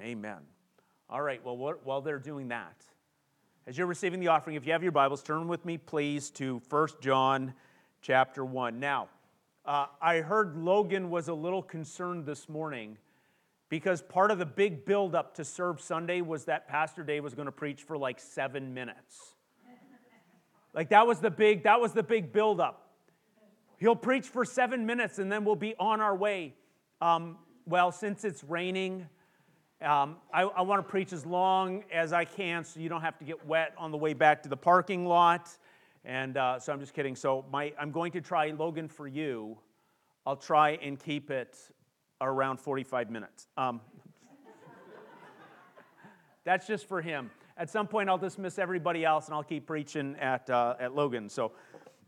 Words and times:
Amen. 0.00 0.38
All 1.08 1.22
right, 1.22 1.42
well, 1.44 1.56
while 1.56 2.00
they're 2.00 2.18
doing 2.18 2.48
that, 2.48 2.84
as 3.66 3.78
you're 3.78 3.86
receiving 3.86 4.20
the 4.20 4.28
offering, 4.28 4.56
if 4.56 4.66
you 4.66 4.72
have 4.72 4.82
your 4.82 4.92
Bibles, 4.92 5.22
turn 5.22 5.48
with 5.48 5.64
me, 5.64 5.78
please, 5.78 6.30
to 6.32 6.60
1 6.68 6.88
John 7.00 7.54
chapter 8.02 8.44
1. 8.44 8.78
Now, 8.78 9.08
uh, 9.64 9.86
I 10.00 10.20
heard 10.20 10.56
Logan 10.56 11.10
was 11.10 11.28
a 11.28 11.34
little 11.34 11.62
concerned 11.62 12.26
this 12.26 12.48
morning 12.48 12.98
because 13.68 14.02
part 14.02 14.30
of 14.30 14.38
the 14.38 14.46
big 14.46 14.84
buildup 14.84 15.34
to 15.36 15.44
Serve 15.44 15.80
Sunday 15.80 16.20
was 16.20 16.44
that 16.44 16.68
Pastor 16.68 17.02
Dave 17.02 17.24
was 17.24 17.34
going 17.34 17.46
to 17.46 17.52
preach 17.52 17.82
for 17.82 17.96
like 17.96 18.20
seven 18.20 18.74
minutes. 18.74 19.34
Like 20.74 20.90
that 20.90 21.06
was 21.06 21.20
the 21.20 21.30
big, 21.30 21.64
that 21.64 21.80
was 21.80 21.92
the 21.92 22.02
big 22.02 22.32
buildup. 22.32 22.90
He'll 23.78 23.96
preach 23.96 24.26
for 24.26 24.44
seven 24.44 24.84
minutes 24.84 25.18
and 25.18 25.32
then 25.32 25.44
we'll 25.44 25.56
be 25.56 25.74
on 25.80 26.00
our 26.00 26.14
way. 26.14 26.54
Um, 27.00 27.38
well, 27.64 27.90
since 27.90 28.24
it's 28.24 28.44
raining, 28.44 29.08
um, 29.82 30.16
I, 30.32 30.42
I 30.42 30.62
want 30.62 30.84
to 30.84 30.90
preach 30.90 31.12
as 31.12 31.26
long 31.26 31.84
as 31.92 32.12
I 32.12 32.24
can 32.24 32.64
so 32.64 32.80
you 32.80 32.88
don't 32.88 33.02
have 33.02 33.18
to 33.18 33.24
get 33.24 33.46
wet 33.46 33.74
on 33.76 33.90
the 33.90 33.98
way 33.98 34.14
back 34.14 34.42
to 34.44 34.48
the 34.48 34.56
parking 34.56 35.04
lot. 35.04 35.50
And 36.04 36.36
uh, 36.36 36.58
so 36.58 36.72
I'm 36.72 36.80
just 36.80 36.94
kidding. 36.94 37.14
So 37.14 37.44
my, 37.52 37.72
I'm 37.78 37.90
going 37.90 38.12
to 38.12 38.20
try 38.20 38.50
Logan 38.50 38.88
for 38.88 39.06
you. 39.06 39.58
I'll 40.24 40.36
try 40.36 40.70
and 40.82 40.98
keep 40.98 41.30
it 41.30 41.58
around 42.20 42.58
45 42.58 43.10
minutes. 43.10 43.48
Um, 43.56 43.80
that's 46.44 46.66
just 46.66 46.88
for 46.88 47.02
him. 47.02 47.30
At 47.58 47.68
some 47.70 47.86
point, 47.86 48.08
I'll 48.08 48.18
dismiss 48.18 48.58
everybody 48.58 49.04
else 49.04 49.26
and 49.26 49.34
I'll 49.34 49.42
keep 49.42 49.66
preaching 49.66 50.16
at, 50.20 50.48
uh, 50.48 50.76
at 50.78 50.94
Logan. 50.94 51.28
So, 51.28 51.52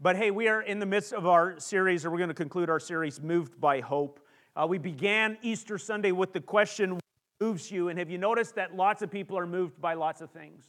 but 0.00 0.16
hey, 0.16 0.30
we 0.30 0.48
are 0.48 0.62
in 0.62 0.78
the 0.78 0.86
midst 0.86 1.12
of 1.12 1.26
our 1.26 1.58
series, 1.58 2.06
or 2.06 2.10
we're 2.10 2.18
going 2.18 2.28
to 2.28 2.34
conclude 2.34 2.70
our 2.70 2.80
series, 2.80 3.20
Moved 3.20 3.60
by 3.60 3.80
Hope. 3.80 4.20
Uh, 4.54 4.66
we 4.66 4.78
began 4.78 5.36
Easter 5.42 5.76
Sunday 5.76 6.12
with 6.12 6.32
the 6.32 6.40
question, 6.40 7.00
moves 7.40 7.70
you? 7.70 7.88
And 7.88 7.98
have 7.98 8.10
you 8.10 8.18
noticed 8.18 8.54
that 8.56 8.74
lots 8.74 9.02
of 9.02 9.10
people 9.10 9.38
are 9.38 9.46
moved 9.46 9.80
by 9.80 9.94
lots 9.94 10.20
of 10.20 10.30
things? 10.30 10.64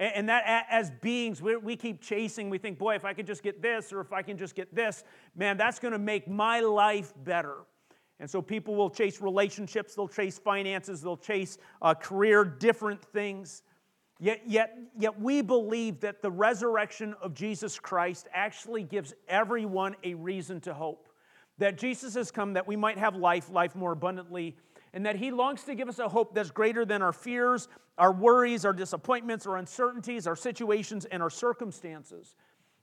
And 0.00 0.28
that 0.28 0.66
as 0.70 0.92
beings, 1.02 1.42
we 1.42 1.74
keep 1.74 2.00
chasing. 2.00 2.50
We 2.50 2.58
think, 2.58 2.78
boy, 2.78 2.94
if 2.94 3.04
I 3.04 3.14
could 3.14 3.26
just 3.26 3.42
get 3.42 3.60
this, 3.60 3.92
or 3.92 4.00
if 4.00 4.12
I 4.12 4.22
can 4.22 4.38
just 4.38 4.54
get 4.54 4.72
this, 4.72 5.02
man, 5.34 5.56
that's 5.56 5.80
going 5.80 5.92
to 5.92 5.98
make 5.98 6.28
my 6.28 6.60
life 6.60 7.12
better. 7.24 7.56
And 8.20 8.30
so 8.30 8.40
people 8.40 8.76
will 8.76 8.90
chase 8.90 9.20
relationships, 9.20 9.94
they'll 9.94 10.08
chase 10.08 10.38
finances, 10.38 11.02
they'll 11.02 11.16
chase 11.16 11.58
a 11.82 11.94
career, 11.94 12.44
different 12.44 13.04
things. 13.04 13.62
Yet, 14.20 14.42
yet, 14.46 14.76
yet 14.98 15.20
we 15.20 15.42
believe 15.42 16.00
that 16.00 16.22
the 16.22 16.30
resurrection 16.30 17.14
of 17.22 17.34
Jesus 17.34 17.78
Christ 17.78 18.28
actually 18.32 18.82
gives 18.82 19.14
everyone 19.28 19.94
a 20.02 20.14
reason 20.14 20.60
to 20.62 20.74
hope. 20.74 21.08
That 21.58 21.76
Jesus 21.76 22.14
has 22.14 22.30
come 22.30 22.52
that 22.52 22.66
we 22.66 22.76
might 22.76 22.98
have 22.98 23.16
life, 23.16 23.50
life 23.50 23.74
more 23.74 23.92
abundantly, 23.92 24.56
and 24.92 25.04
that 25.06 25.16
He 25.16 25.30
longs 25.30 25.64
to 25.64 25.74
give 25.74 25.88
us 25.88 25.98
a 25.98 26.08
hope 26.08 26.34
that's 26.34 26.50
greater 26.50 26.84
than 26.84 27.02
our 27.02 27.12
fears, 27.12 27.68
our 27.98 28.12
worries, 28.12 28.64
our 28.64 28.72
disappointments, 28.72 29.46
our 29.46 29.56
uncertainties, 29.56 30.26
our 30.26 30.36
situations, 30.36 31.04
and 31.06 31.22
our 31.22 31.30
circumstances. 31.30 32.34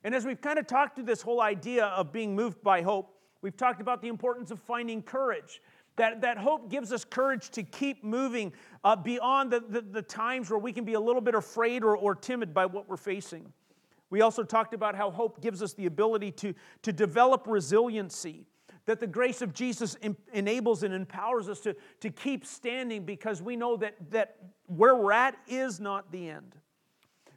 And 0.04 0.14
as 0.14 0.26
we've 0.26 0.42
kind 0.42 0.60
of 0.60 0.68
talked 0.68 0.96
through 0.96 1.06
this 1.06 1.22
whole 1.22 1.42
idea 1.42 1.86
of 1.86 2.12
being 2.12 2.36
moved 2.36 2.62
by 2.62 2.82
hope, 2.82 3.16
We've 3.46 3.56
talked 3.56 3.80
about 3.80 4.02
the 4.02 4.08
importance 4.08 4.50
of 4.50 4.60
finding 4.60 5.04
courage. 5.04 5.62
That, 5.98 6.20
that 6.22 6.40
hope 6.40 6.68
gives 6.72 6.92
us 6.92 7.06
courage 7.06 7.52
to 7.52 7.62
keep 7.62 8.04
moving 8.04 8.52
uh, 8.84 8.96
beyond 8.96 9.52
the, 9.52 9.60
the, 9.60 9.82
the, 9.82 10.02
times 10.02 10.50
where 10.50 10.58
we 10.58 10.74
can 10.74 10.84
be 10.84 10.96
a 10.96 11.00
little 11.00 11.22
bit 11.22 11.36
afraid 11.36 11.84
or, 11.84 11.96
or 11.96 12.16
timid 12.16 12.56
by 12.56 12.66
what 12.66 12.90
we're 12.90 12.98
facing. 12.98 13.54
We 14.10 14.22
also 14.22 14.42
talked 14.42 14.74
about 14.74 14.96
how 14.96 15.12
hope 15.12 15.42
gives 15.42 15.62
us 15.62 15.74
the 15.74 15.86
ability 15.86 16.32
to, 16.32 16.56
to 16.82 16.92
develop 16.92 17.46
resiliency, 17.46 18.48
that 18.86 19.00
the 19.00 19.08
grace 19.08 19.42
of 19.42 19.54
Jesus 19.54 19.98
em- 20.02 20.18
enables 20.34 20.84
and 20.84 20.94
empowers 20.94 21.50
us 21.50 21.60
to, 21.62 21.76
to 22.02 22.10
keep 22.10 22.46
standing 22.46 23.04
because 23.04 23.42
we 23.42 23.56
know 23.56 23.78
that, 23.78 23.96
that 24.12 24.38
where 24.68 24.96
we're 24.96 25.12
at 25.12 25.36
is 25.48 25.80
not 25.80 26.12
the 26.12 26.30
end. 26.30 26.56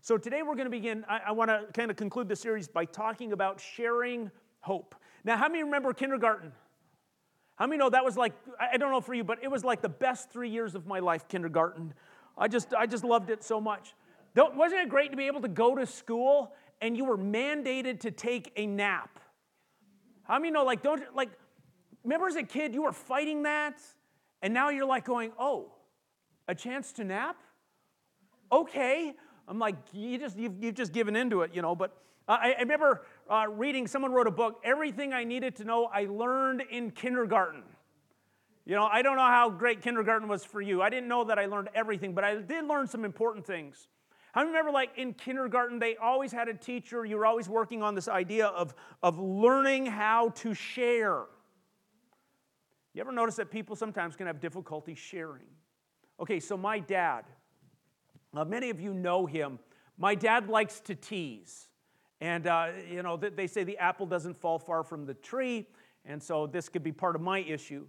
So 0.01 0.17
today 0.17 0.43
we're 0.43 0.55
going 0.55 0.67
to 0.67 0.71
begin, 0.71 1.05
I, 1.09 1.21
I 1.29 1.33
want 1.33 1.51
to 1.51 1.67
kind 1.73 1.91
of 1.91 1.97
conclude 1.97 2.29
the 2.29 2.37
series 2.37 2.69
by 2.69 2.85
talking 2.85 3.33
about 3.33 3.61
sharing 3.61 4.31
hope. 4.61 4.95
Now, 5.25 5.37
how 5.37 5.49
many 5.49 5.65
remember 5.65 5.93
kindergarten? 5.93 6.53
How 7.57 7.67
many 7.67 7.79
know 7.79 7.91
that 7.91 8.05
was 8.05 8.17
like, 8.17 8.35
I 8.61 8.77
don't 8.77 8.93
know 8.93 9.01
for 9.01 9.15
you, 9.15 9.25
but 9.25 9.43
it 9.43 9.51
was 9.51 9.65
like 9.65 9.83
the 9.83 9.89
best 9.89 10.31
three 10.31 10.49
years 10.49 10.75
of 10.75 10.87
my 10.87 11.01
life, 11.01 11.27
kindergarten. 11.27 11.93
I 12.37 12.47
just, 12.47 12.73
I 12.73 12.87
just 12.87 13.03
loved 13.03 13.31
it 13.31 13.43
so 13.43 13.61
much. 13.61 13.95
Don't, 14.35 14.55
wasn't 14.55 14.83
it 14.83 14.89
great 14.89 15.11
to 15.11 15.17
be 15.17 15.27
able 15.27 15.41
to 15.41 15.49
go 15.49 15.75
to 15.75 15.85
school 15.85 16.55
and 16.81 16.97
you 16.97 17.05
were 17.05 17.19
mandated 17.19 17.99
to 18.01 18.13
take 18.13 18.53
a 18.55 18.67
nap? 18.67 19.18
How 20.29 20.39
many 20.39 20.51
know, 20.51 20.65
like, 20.65 20.83
don't, 20.83 21.03
like, 21.17 21.31
remember 22.05 22.29
as 22.29 22.37
a 22.37 22.43
kid, 22.43 22.75
you 22.75 22.83
were 22.83 22.93
fighting 22.93 23.45
that, 23.45 23.81
and 24.43 24.53
now 24.53 24.69
you're 24.69 24.87
like 24.87 25.05
going, 25.05 25.33
oh, 25.39 25.73
a 26.47 26.55
chance 26.55 26.93
to 26.93 27.05
nap? 27.05 27.37
Okay. 28.53 29.15
I'm 29.49 29.59
like, 29.59 29.77
you 29.93 30.19
just, 30.19 30.39
you've, 30.39 30.63
you've 30.63 30.75
just 30.75 30.93
given 30.93 31.17
into 31.17 31.41
it, 31.41 31.55
you 31.55 31.63
know, 31.63 31.75
but 31.75 31.97
I, 32.29 32.53
I 32.53 32.61
remember 32.61 33.07
uh, 33.31 33.47
reading, 33.49 33.87
someone 33.87 34.13
wrote 34.13 34.27
a 34.27 34.31
book, 34.31 34.61
Everything 34.63 35.15
I 35.15 35.25
Needed 35.25 35.57
to 35.57 35.65
Know 35.65 35.87
I 35.87 36.05
Learned 36.05 36.63
in 36.71 36.91
Kindergarten. 36.91 37.63
You 38.67 38.75
know, 38.75 38.85
I 38.85 39.01
don't 39.01 39.17
know 39.17 39.23
how 39.23 39.49
great 39.49 39.81
kindergarten 39.81 40.29
was 40.29 40.45
for 40.45 40.61
you. 40.61 40.83
I 40.83 40.91
didn't 40.91 41.09
know 41.09 41.25
that 41.25 41.39
I 41.39 41.47
learned 41.47 41.71
everything, 41.75 42.13
but 42.13 42.23
I 42.23 42.35
did 42.37 42.67
learn 42.67 42.87
some 42.87 43.07
important 43.07 43.47
things. 43.47 43.89
I 44.35 44.43
remember, 44.43 44.71
like 44.71 44.91
in 44.97 45.15
kindergarten, 45.15 45.79
they 45.79 45.97
always 45.97 46.33
had 46.33 46.49
a 46.49 46.55
teacher. 46.55 47.05
You 47.05 47.17
were 47.17 47.27
always 47.27 47.49
working 47.49 47.83
on 47.83 47.95
this 47.95 48.09
idea 48.09 48.47
of, 48.47 48.75
of 49.03 49.19
learning 49.19 49.87
how 49.87 50.31
to 50.31 50.55
share. 50.55 51.25
You 52.95 53.01
ever 53.01 53.13
notice 53.13 53.37
that 53.37 53.51
people 53.51 53.77
sometimes 53.77 54.17
can 54.17 54.27
have 54.27 54.41
difficulty 54.41 54.95
sharing? 54.95 55.47
Okay, 56.21 56.41
so 56.41 56.57
my 56.57 56.79
dad, 56.79 57.25
uh, 58.35 58.45
many 58.45 58.71
of 58.71 58.81
you 58.81 58.93
know 58.93 59.25
him. 59.25 59.59
My 59.97 60.15
dad 60.15 60.49
likes 60.49 60.81
to 60.81 60.95
tease. 60.95 61.69
And, 62.21 62.47
uh, 62.47 62.69
you 62.91 63.03
know, 63.03 63.17
they 63.17 63.47
say 63.47 63.65
the 63.65 63.79
apple 63.79 64.07
doesn't 64.07 64.37
fall 64.37 64.59
far 64.59 64.83
from 64.83 65.07
the 65.07 65.15
tree. 65.15 65.67
And 66.05 66.23
so 66.23 66.47
this 66.47 66.69
could 66.69 66.83
be 66.83 66.93
part 66.93 67.15
of 67.15 67.23
my 67.23 67.39
issue. 67.41 67.87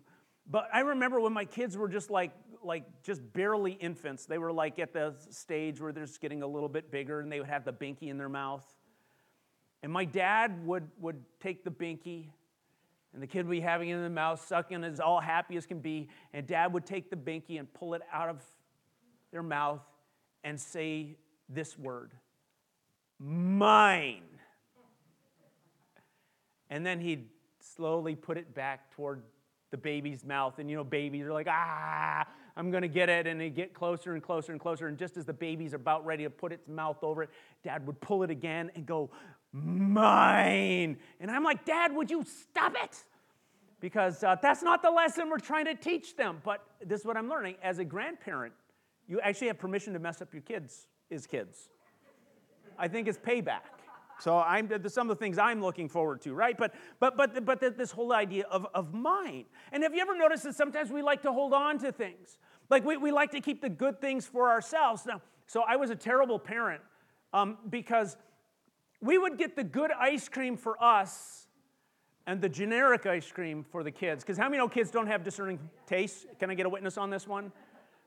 But 0.50 0.68
I 0.74 0.82
remember 0.82 1.20
when 1.20 1.34
my 1.34 1.46
kids 1.46 1.78
were 1.78 1.88
just 1.88 2.10
like, 2.10 2.32
like 2.64 3.04
just 3.04 3.22
barely 3.34 3.74
infants, 3.74 4.26
they 4.26 4.38
were 4.38 4.52
like 4.52 4.80
at 4.80 4.94
the 4.94 5.14
stage 5.30 5.80
where 5.82 5.92
they're 5.92 6.06
just 6.06 6.22
getting 6.22 6.44
a 6.44 6.48
little 6.48 6.70
bit 6.70 6.92
bigger 6.92 7.20
and 7.20 7.32
they 7.32 7.40
would 7.40 7.50
have 7.50 7.66
the 7.66 7.74
binky 7.74 8.10
in 8.10 8.18
their 8.18 8.30
mouth. 8.30 8.64
And 9.82 9.92
my 9.92 10.06
dad 10.06 10.66
would, 10.66 10.88
would 11.00 11.24
take 11.40 11.64
the 11.64 11.72
binky 11.72 12.30
and 13.14 13.24
the 13.24 13.28
kid 13.28 13.46
would 13.46 13.52
be 13.52 13.62
having 13.62 13.90
it 13.90 13.96
in 13.96 14.04
the 14.04 14.10
mouth, 14.10 14.46
sucking 14.46 14.84
as 14.84 15.00
all 15.00 15.20
happy 15.20 15.58
as 15.58 15.66
can 15.66 15.80
be. 15.80 16.10
And 16.34 16.46
dad 16.46 16.74
would 16.74 16.86
take 16.86 17.10
the 17.10 17.16
binky 17.16 17.58
and 17.58 17.72
pull 17.74 17.94
it 17.96 18.02
out 18.14 18.30
of 18.30 18.44
their 19.32 19.44
mouth 19.44 19.82
and 20.44 20.60
say 20.60 21.18
this 21.48 21.78
word 21.78 22.12
mine. 23.20 24.24
And 26.70 26.86
then 26.86 27.00
he'd 27.00 27.28
slowly 27.60 28.16
put 28.16 28.38
it 28.38 28.54
back 28.54 28.92
toward 28.92 29.24
the 29.72 29.78
baby's 29.78 30.24
mouth. 30.24 30.60
And 30.60 30.70
you 30.70 30.78
know, 30.78 30.84
babies 30.84 31.26
are 31.26 31.34
like, 31.34 31.48
ah, 31.50 32.26
I'm 32.60 32.72
going 32.72 32.82
to 32.82 32.90
get 32.90 33.08
it. 33.08 33.26
And 33.26 33.40
they 33.40 33.50
get 33.50 33.74
closer 33.74 34.14
and 34.14 34.22
closer 34.22 34.52
and 34.52 34.60
closer. 34.60 34.88
And 34.88 34.98
just 34.98 35.16
as 35.16 35.24
the 35.24 35.34
baby's 35.34 35.74
about 35.74 36.06
ready 36.06 36.26
to 36.26 36.30
put 36.30 36.52
its 36.52 36.68
mouth 36.68 36.98
over 37.02 37.24
it, 37.24 37.30
dad 37.64 37.88
would 37.88 38.00
pull 38.02 38.22
it 38.24 38.30
again 38.30 38.70
and 38.76 38.86
go, 38.86 39.10
mine. 39.54 40.98
And 41.22 41.32
I'm 41.32 41.44
like, 41.44 41.64
Dad, 41.64 41.96
would 41.96 42.12
you 42.12 42.26
stop 42.26 42.76
it? 42.84 43.04
Because 43.80 44.26
uh, 44.26 44.36
that's 44.42 44.62
not 44.62 44.84
the 44.84 44.92
lesson 44.92 45.30
we're 45.30 45.40
trying 45.40 45.66
to 45.66 45.74
teach 45.74 46.18
them. 46.18 46.42
But 46.44 46.62
this 46.86 47.00
is 47.00 47.06
what 47.06 47.16
I'm 47.16 47.30
learning. 47.30 47.56
As 47.64 47.80
a 47.80 47.86
grandparent, 47.86 48.54
you 49.08 49.22
actually 49.22 49.48
have 49.48 49.58
permission 49.58 49.94
to 49.94 50.00
mess 50.00 50.22
up 50.22 50.34
your 50.34 50.44
kids' 50.44 50.88
is 51.10 51.26
kids. 51.26 51.70
I 52.78 52.90
think 52.90 53.08
it's 53.08 53.18
payback. 53.18 53.62
So 54.20 54.38
I'm 54.38 54.70
some 54.90 55.10
of 55.10 55.18
the 55.18 55.24
things 55.24 55.38
I'm 55.38 55.62
looking 55.62 55.88
forward 55.88 56.22
to, 56.22 56.34
right? 56.34 56.58
But 56.58 56.74
but 57.00 57.16
but 57.16 57.46
but 57.46 57.60
this 57.60 57.92
whole 57.92 58.14
idea 58.14 58.46
of, 58.52 58.68
of 58.74 58.94
mine. 58.94 59.46
And 59.72 59.84
have 59.84 59.94
you 59.94 60.02
ever 60.02 60.16
noticed 60.16 60.44
that 60.44 60.56
sometimes 60.56 60.92
we 60.92 61.02
like 61.02 61.22
to 61.24 61.32
hold 61.32 61.54
on 61.54 61.80
to 61.80 61.92
things? 61.92 62.38
Like 62.70 62.86
we, 62.86 62.98
we 62.98 63.12
like 63.12 63.32
to 63.32 63.42
keep 63.42 63.62
the 63.62 63.70
good 63.70 64.00
things 64.02 64.26
for 64.26 64.50
ourselves. 64.50 65.06
Now, 65.06 65.22
so 65.48 65.64
I 65.68 65.78
was 65.78 65.90
a 65.90 65.96
terrible 65.96 66.38
parent 66.38 66.82
um, 67.34 67.58
because 67.70 68.18
we 69.02 69.18
would 69.18 69.38
get 69.38 69.56
the 69.56 69.64
good 69.64 69.92
ice 69.92 70.28
cream 70.28 70.58
for 70.58 70.82
us 70.84 71.48
and 72.28 72.42
the 72.42 72.50
generic 72.50 73.06
ice 73.06 73.32
cream 73.32 73.64
for 73.64 73.84
the 73.84 73.92
kids. 73.92 74.24
Because 74.24 74.38
how 74.38 74.46
many 74.46 74.58
know 74.58 74.68
kids 74.68 74.92
don't 74.92 75.08
have 75.08 75.24
discerning 75.24 75.60
tastes? 75.88 76.26
Can 76.40 76.52
I 76.52 76.54
get 76.54 76.66
a 76.66 76.70
witness 76.70 76.98
on 76.98 77.10
this 77.10 77.28
one? 77.28 77.52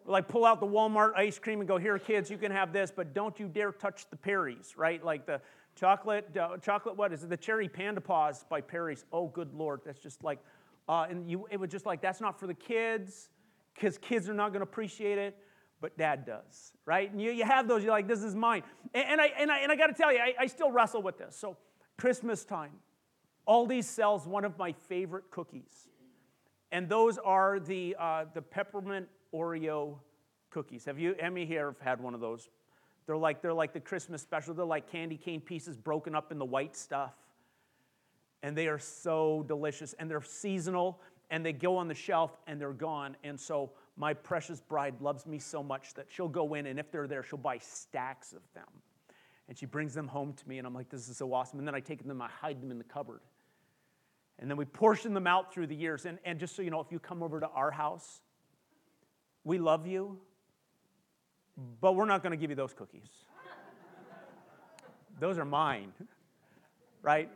like 0.07 0.29
pull 0.29 0.45
out 0.45 0.61
the 0.61 0.67
Walmart 0.67 1.13
ice 1.17 1.39
cream 1.39 1.61
and 1.61 1.69
go, 1.69 1.79
here, 1.79 1.99
kids, 1.99 2.31
you 2.31 2.39
can 2.39 2.53
have 2.53 2.73
this, 2.73 2.93
but 2.95 3.15
don't 3.15 3.39
you 3.39 3.49
dare 3.49 3.73
touch 3.73 4.09
the 4.11 4.17
Perry's, 4.17 4.75
right? 4.77 5.05
Like 5.05 5.27
the 5.27 5.41
chocolate, 5.75 6.37
uh, 6.37 6.57
chocolate, 6.59 6.97
what 6.97 7.13
is 7.13 7.23
it? 7.25 7.31
The 7.31 7.37
cherry 7.37 7.69
panda 7.69 8.01
paws 8.01 8.45
by 8.49 8.61
Perry's. 8.61 9.05
Oh, 9.13 9.29
good 9.29 9.53
Lord. 9.55 9.81
That's 9.85 9.99
just 9.99 10.23
like, 10.23 10.39
uh, 10.89 11.07
and 11.09 11.29
you, 11.31 11.47
it 11.51 11.59
was 11.59 11.71
just 11.71 11.87
like, 11.87 12.01
that's 12.01 12.21
not 12.21 12.39
for 12.39 12.47
the 12.47 12.55
kids 12.55 13.31
because 13.75 13.99
kids 13.99 14.29
are 14.29 14.35
not 14.35 14.49
going 14.49 14.61
to 14.61 14.65
appreciate 14.65 15.19
it, 15.19 15.37
but 15.81 15.97
dad 15.97 16.27
does, 16.27 16.73
right? 16.85 17.11
And 17.11 17.21
you, 17.21 17.31
you 17.31 17.45
have 17.45 17.69
those, 17.69 17.83
you're 17.83 17.93
like, 17.93 18.09
this 18.09 18.23
is 18.23 18.35
mine. 18.35 18.63
And, 18.95 19.05
and 19.13 19.21
I, 19.21 19.27
and 19.39 19.51
I, 19.51 19.59
and 19.59 19.73
I 19.73 19.77
got 19.77 19.87
to 19.87 19.95
tell 19.95 20.13
you, 20.13 20.19
I, 20.19 20.35
I 20.41 20.47
still 20.47 20.71
wrestle 20.71 21.03
with 21.03 21.19
this. 21.19 21.37
So, 21.37 21.57
Christmas 21.99 22.45
time, 22.45 22.73
Aldi 23.49 23.85
sells 23.85 24.27
one 24.27 24.45
of 24.45 24.59
my 24.59 24.73
favorite 24.73 25.31
cookies. 25.31 25.89
And 26.71 26.89
those 26.89 27.19
are 27.19 27.61
the, 27.61 27.97
uh, 27.99 28.25
the 28.33 28.43
peppermint 28.43 29.09
Oreo 29.35 29.97
cookies. 30.51 30.85
Have 30.87 30.99
you, 30.99 31.15
many 31.21 31.45
here 31.45 31.67
have 31.67 31.81
had 31.81 32.01
one 32.01 32.15
of 32.15 32.21
those? 32.21 32.49
They're 33.07 33.17
like, 33.17 33.43
they're 33.43 33.53
like 33.53 33.73
the 33.73 33.81
Christmas 33.81 34.23
special. 34.23 34.55
They're 34.55 34.65
like 34.65 34.91
candy 34.91 35.17
cane 35.17 35.41
pieces 35.41 35.77
broken 35.77 36.15
up 36.15 36.33
in 36.33 36.39
the 36.39 36.45
white 36.45 36.77
stuff. 36.77 37.15
And 38.43 38.57
they 38.57 38.69
are 38.69 38.79
so 38.79 39.45
delicious. 39.47 39.95
And 39.95 40.11
they're 40.11 40.23
seasonal. 40.23 41.01
And 41.31 41.45
they 41.45 41.53
go 41.53 41.77
on 41.77 41.89
the 41.89 41.95
shelf 41.95 42.37
and 42.47 42.61
they're 42.61 42.73
gone. 42.73 43.17
And 43.25 43.39
so 43.39 43.73
my 43.97 44.15
precious 44.15 44.61
bride 44.61 44.95
loves 45.01 45.27
me 45.27 45.39
so 45.39 45.63
much 45.63 45.95
that 45.95 46.07
she'll 46.09 46.29
go 46.29 46.55
in 46.55 46.67
and 46.67 46.79
if 46.79 46.91
they're 46.91 47.07
there, 47.07 47.23
she'll 47.23 47.39
buy 47.39 47.59
stacks 47.59 48.33
of 48.33 48.43
them. 48.55 48.69
And 49.49 49.59
she 49.59 49.67
brings 49.67 49.93
them 49.93 50.09
home 50.09 50.33
to 50.33 50.49
me. 50.49 50.59
And 50.59 50.67
I'm 50.67 50.75
like, 50.75 50.89
this 50.89 51.09
is 51.09 51.17
so 51.17 51.33
awesome. 51.35 51.59
And 51.59 51.69
then 51.69 51.75
I 51.75 51.81
take 51.81 51.99
them, 51.99 52.11
and 52.11 52.23
I 52.23 52.29
hide 52.29 52.63
them 52.63 52.71
in 52.71 52.79
the 52.79 52.85
cupboard. 52.85 53.21
And 54.39 54.51
then 54.51 54.57
we 54.57 54.65
portion 54.65 55.15
them 55.15 55.27
out 55.27 55.53
through 55.53 55.67
the 55.67 55.75
years. 55.75 56.07
And, 56.07 56.19
and 56.25 56.39
just 56.39 56.57
so 56.57 56.63
you 56.63 56.71
know, 56.71 56.81
if 56.81 56.91
you 56.91 56.99
come 56.99 57.23
over 57.23 57.39
to 57.41 57.49
our 57.49 57.71
house, 57.71 58.23
we 59.45 59.59
love 59.59 59.87
you, 59.87 60.19
but 61.81 61.95
we're 61.95 62.07
not 62.07 62.23
going 62.23 62.31
to 62.31 62.37
give 62.37 62.51
you 62.51 62.57
those 62.57 62.73
cookies. 62.73 63.09
those 65.21 65.39
are 65.39 65.45
mine, 65.45 65.93
right? 67.03 67.29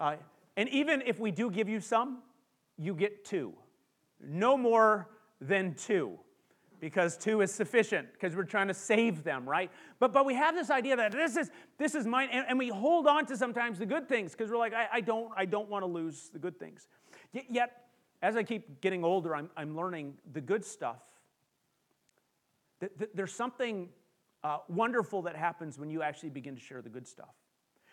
Uh, 0.00 0.16
and 0.56 0.68
even 0.70 1.02
if 1.06 1.18
we 1.18 1.30
do 1.30 1.50
give 1.50 1.68
you 1.68 1.80
some, 1.80 2.22
you 2.78 2.94
get 2.94 3.24
two. 3.24 3.52
No 4.20 4.56
more 4.56 5.08
than 5.40 5.74
two 5.74 6.18
because 6.80 7.16
two 7.16 7.42
is 7.42 7.52
sufficient 7.52 8.12
because 8.12 8.34
we're 8.34 8.42
trying 8.42 8.68
to 8.68 8.74
save 8.74 9.22
them 9.22 9.48
right 9.48 9.70
but 9.98 10.12
but 10.12 10.24
we 10.26 10.34
have 10.34 10.54
this 10.54 10.70
idea 10.70 10.96
that 10.96 11.12
this 11.12 11.36
is 11.36 11.50
this 11.78 11.94
is 11.94 12.06
mine 12.06 12.28
and, 12.32 12.44
and 12.48 12.58
we 12.58 12.68
hold 12.68 13.06
on 13.06 13.24
to 13.26 13.36
sometimes 13.36 13.78
the 13.78 13.86
good 13.86 14.08
things 14.08 14.32
because 14.32 14.50
we're 14.50 14.58
like 14.58 14.74
I, 14.74 14.86
I, 14.94 15.00
don't 15.00 15.30
i 15.36 15.44
don't 15.44 15.68
want 15.68 15.82
to 15.82 15.86
lose 15.86 16.30
the 16.32 16.38
good 16.38 16.58
things 16.58 16.88
yet 17.32 17.84
as 18.22 18.36
i 18.36 18.42
keep 18.42 18.80
getting 18.80 19.04
older 19.04 19.36
i'm, 19.36 19.50
I'm 19.56 19.76
learning 19.76 20.14
the 20.32 20.40
good 20.40 20.64
stuff 20.64 21.00
there's 23.14 23.32
something 23.32 23.88
uh, 24.42 24.58
wonderful 24.68 25.22
that 25.22 25.36
happens 25.36 25.78
when 25.78 25.90
you 25.90 26.02
actually 26.02 26.30
begin 26.30 26.54
to 26.54 26.60
share 26.60 26.82
the 26.82 26.88
good 26.88 27.06
stuff 27.06 27.34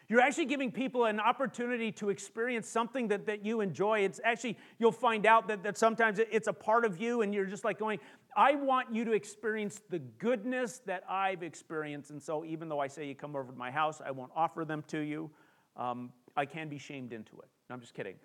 you're 0.09 0.21
actually 0.21 0.45
giving 0.45 0.71
people 0.71 1.05
an 1.05 1.19
opportunity 1.19 1.91
to 1.93 2.09
experience 2.09 2.69
something 2.69 3.09
that, 3.09 3.25
that 3.25 3.45
you 3.45 3.59
enjoy. 3.59 3.99
It's 3.99 4.21
actually, 4.23 4.57
you'll 4.79 4.91
find 4.93 5.25
out 5.25 5.49
that, 5.49 5.63
that 5.63 5.77
sometimes 5.77 6.19
it's 6.19 6.47
a 6.47 6.53
part 6.53 6.85
of 6.85 7.01
you, 7.01 7.21
and 7.21 7.33
you're 7.33 7.45
just 7.45 7.65
like 7.65 7.77
going, 7.77 7.99
I 8.35 8.55
want 8.55 8.93
you 8.93 9.03
to 9.03 9.11
experience 9.11 9.81
the 9.89 9.99
goodness 9.99 10.81
that 10.85 11.03
I've 11.09 11.43
experienced. 11.43 12.11
And 12.11 12.21
so, 12.21 12.45
even 12.45 12.69
though 12.69 12.79
I 12.79 12.87
say 12.87 13.05
you 13.05 13.15
come 13.15 13.35
over 13.35 13.51
to 13.51 13.57
my 13.57 13.69
house, 13.69 14.01
I 14.05 14.11
won't 14.11 14.31
offer 14.35 14.63
them 14.63 14.83
to 14.87 14.99
you. 14.99 15.29
Um, 15.75 16.11
I 16.37 16.45
can 16.45 16.69
be 16.69 16.77
shamed 16.77 17.11
into 17.11 17.33
it. 17.39 17.49
No, 17.69 17.75
I'm 17.75 17.81
just 17.81 17.93
kidding. 17.93 18.15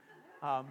Um, 0.42 0.66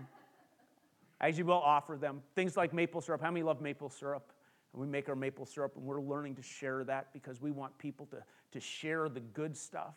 as 1.19 1.37
you 1.37 1.45
will 1.45 1.61
offer 1.61 1.97
them 1.97 2.21
things 2.35 2.55
like 2.55 2.73
maple 2.73 3.01
syrup. 3.01 3.21
How 3.21 3.31
many 3.31 3.43
love 3.43 3.61
maple 3.61 3.89
syrup? 3.89 4.31
And 4.73 4.81
we 4.81 4.87
make 4.87 5.09
our 5.09 5.15
maple 5.15 5.45
syrup, 5.45 5.75
and 5.75 5.85
we're 5.85 6.01
learning 6.01 6.35
to 6.35 6.41
share 6.41 6.83
that 6.85 7.11
because 7.13 7.41
we 7.41 7.51
want 7.51 7.77
people 7.77 8.05
to, 8.07 8.23
to 8.51 8.59
share 8.59 9.09
the 9.09 9.19
good 9.19 9.57
stuff. 9.57 9.95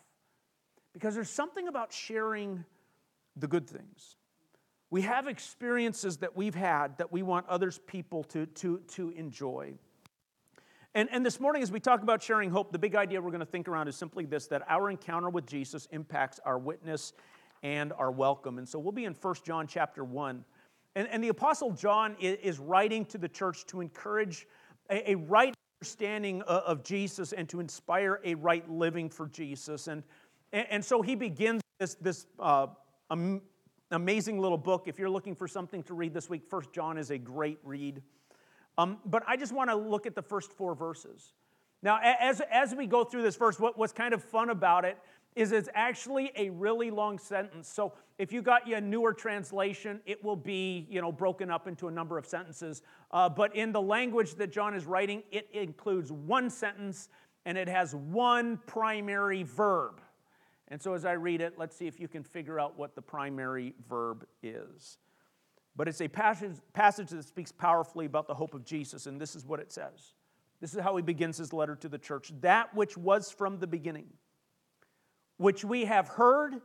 Because 0.93 1.15
there's 1.15 1.29
something 1.29 1.67
about 1.67 1.93
sharing 1.93 2.65
the 3.35 3.47
good 3.47 3.69
things. 3.69 4.17
We 4.89 5.01
have 5.01 5.27
experiences 5.27 6.17
that 6.17 6.35
we've 6.35 6.55
had 6.55 6.97
that 6.97 7.11
we 7.11 7.23
want 7.23 7.47
others 7.47 7.79
people 7.85 8.23
to, 8.25 8.45
to, 8.45 8.79
to 8.89 9.09
enjoy. 9.11 9.73
And, 10.93 11.09
and 11.11 11.25
this 11.25 11.39
morning, 11.39 11.61
as 11.61 11.71
we 11.71 11.81
talk 11.81 12.01
about 12.03 12.23
sharing 12.23 12.49
hope, 12.49 12.71
the 12.71 12.79
big 12.79 12.95
idea 12.95 13.21
we're 13.21 13.31
going 13.31 13.39
to 13.41 13.45
think 13.45 13.67
around 13.67 13.89
is 13.89 13.97
simply 13.97 14.25
this 14.25 14.47
that 14.47 14.63
our 14.69 14.89
encounter 14.89 15.29
with 15.29 15.45
Jesus 15.45 15.87
impacts 15.91 16.39
our 16.45 16.57
witness 16.57 17.13
and 17.63 17.91
our 17.93 18.11
welcome. 18.11 18.57
And 18.57 18.69
so 18.69 18.79
we'll 18.79 18.93
be 18.93 19.05
in 19.05 19.13
1 19.13 19.35
John 19.43 19.67
chapter 19.67 20.03
1. 20.03 20.45
And, 20.95 21.07
and 21.09 21.21
the 21.21 21.29
Apostle 21.29 21.71
John 21.71 22.15
is, 22.21 22.37
is 22.41 22.59
writing 22.59 23.05
to 23.07 23.17
the 23.17 23.27
church 23.27 23.65
to 23.65 23.81
encourage 23.81 24.47
a, 24.89 25.11
a 25.11 25.15
right 25.15 25.53
understanding 25.81 26.41
of, 26.43 26.83
Jesus 26.83 27.33
and 27.33 27.47
to 27.49 27.59
inspire 27.59 28.19
a 28.23 28.35
right 28.35 28.67
living 28.69 29.09
for 29.09 29.27
Jesus. 29.27 29.87
And 29.87 30.03
and, 30.53 30.83
so 30.83 31.01
he 31.01 31.15
begins 31.15 31.61
this, 31.79 31.95
this 31.95 32.27
uh, 32.39 32.67
am, 33.11 33.41
amazing 33.91 34.39
little 34.39 34.57
book. 34.57 34.87
If 34.87 34.97
you're 34.97 35.09
looking 35.09 35.35
for 35.35 35.47
something 35.47 35.83
to 35.83 35.93
read 35.93 36.13
this 36.13 36.29
week, 36.29 36.43
First 36.49 36.71
John 36.71 36.97
is 36.97 37.11
a 37.11 37.17
great 37.17 37.59
read. 37.63 38.01
Um, 38.77 38.99
but 39.05 39.23
I 39.27 39.35
just 39.35 39.51
want 39.51 39.69
to 39.69 39.75
look 39.75 40.05
at 40.05 40.15
the 40.15 40.21
first 40.21 40.53
four 40.53 40.73
verses. 40.73 41.33
Now, 41.83 41.99
as, 42.01 42.41
as 42.51 42.73
we 42.73 42.87
go 42.87 43.03
through 43.03 43.23
this 43.23 43.35
verse, 43.35 43.59
what, 43.59 43.77
what's 43.77 43.93
kind 43.93 44.13
of 44.13 44.23
fun 44.23 44.49
about 44.49 44.85
it 44.85 44.97
is 45.35 45.51
it's 45.51 45.69
actually 45.73 46.31
a 46.35 46.49
really 46.49 46.89
long 46.89 47.19
sentence. 47.19 47.67
So 47.67 47.93
if 48.17 48.31
you 48.31 48.41
got 48.41 48.71
a 48.71 48.79
newer 48.79 49.13
translation, 49.13 49.99
it 50.05 50.23
will 50.23 50.35
be 50.35 50.87
you 50.89 51.01
know 51.01 51.11
broken 51.11 51.51
up 51.51 51.67
into 51.67 51.87
a 51.87 51.91
number 51.91 52.17
of 52.17 52.25
sentences. 52.25 52.81
Uh, 53.11 53.27
but 53.29 53.55
in 53.55 53.71
the 53.71 53.81
language 53.81 54.35
that 54.35 54.51
John 54.51 54.73
is 54.73 54.85
writing, 54.85 55.23
it 55.31 55.49
includes 55.53 56.11
one 56.11 56.49
sentence 56.49 57.09
and 57.45 57.57
it 57.57 57.67
has 57.67 57.93
one 57.93 58.59
primary 58.65 59.43
verb. 59.43 60.01
And 60.69 60.81
so 60.81 60.93
as 60.93 61.05
I 61.05 61.13
read 61.13 61.41
it, 61.41 61.55
let's 61.57 61.75
see 61.75 61.85
if 61.85 61.99
you 61.99 62.07
can 62.07 62.23
figure 62.23 62.59
out 62.59 62.77
what 62.77 62.95
the 62.95 63.01
primary 63.01 63.73
verb 63.87 64.25
is. 64.41 64.97
But 65.75 65.87
it's 65.87 66.01
a 66.01 66.07
passage, 66.07 66.55
passage 66.73 67.09
that 67.09 67.25
speaks 67.25 67.51
powerfully 67.51 68.05
about 68.05 68.27
the 68.27 68.33
hope 68.33 68.53
of 68.53 68.65
Jesus, 68.65 69.05
and 69.05 69.19
this 69.19 69.35
is 69.35 69.45
what 69.45 69.59
it 69.59 69.71
says. 69.71 70.13
This 70.61 70.73
is 70.73 70.79
how 70.79 70.95
he 70.95 71.03
begins 71.03 71.37
his 71.37 71.53
letter 71.53 71.75
to 71.75 71.89
the 71.89 71.97
church. 71.97 72.31
That 72.39 72.73
which 72.73 72.97
was 72.97 73.29
from 73.29 73.59
the 73.59 73.67
beginning, 73.67 74.07
which 75.37 75.65
we 75.65 75.85
have 75.85 76.07
heard, 76.07 76.55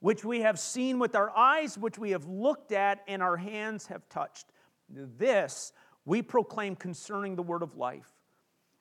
which 0.00 0.24
we 0.24 0.40
have 0.40 0.58
seen 0.58 0.98
with 0.98 1.14
our 1.14 1.30
eyes, 1.30 1.78
which 1.78 1.98
we 1.98 2.10
have 2.10 2.26
looked 2.26 2.72
at, 2.72 3.00
and 3.08 3.22
our 3.22 3.36
hands 3.36 3.86
have 3.86 4.08
touched. 4.08 4.46
This 4.88 5.72
we 6.04 6.20
proclaim 6.20 6.76
concerning 6.76 7.34
the 7.34 7.42
word 7.42 7.62
of 7.62 7.76
life. 7.76 8.10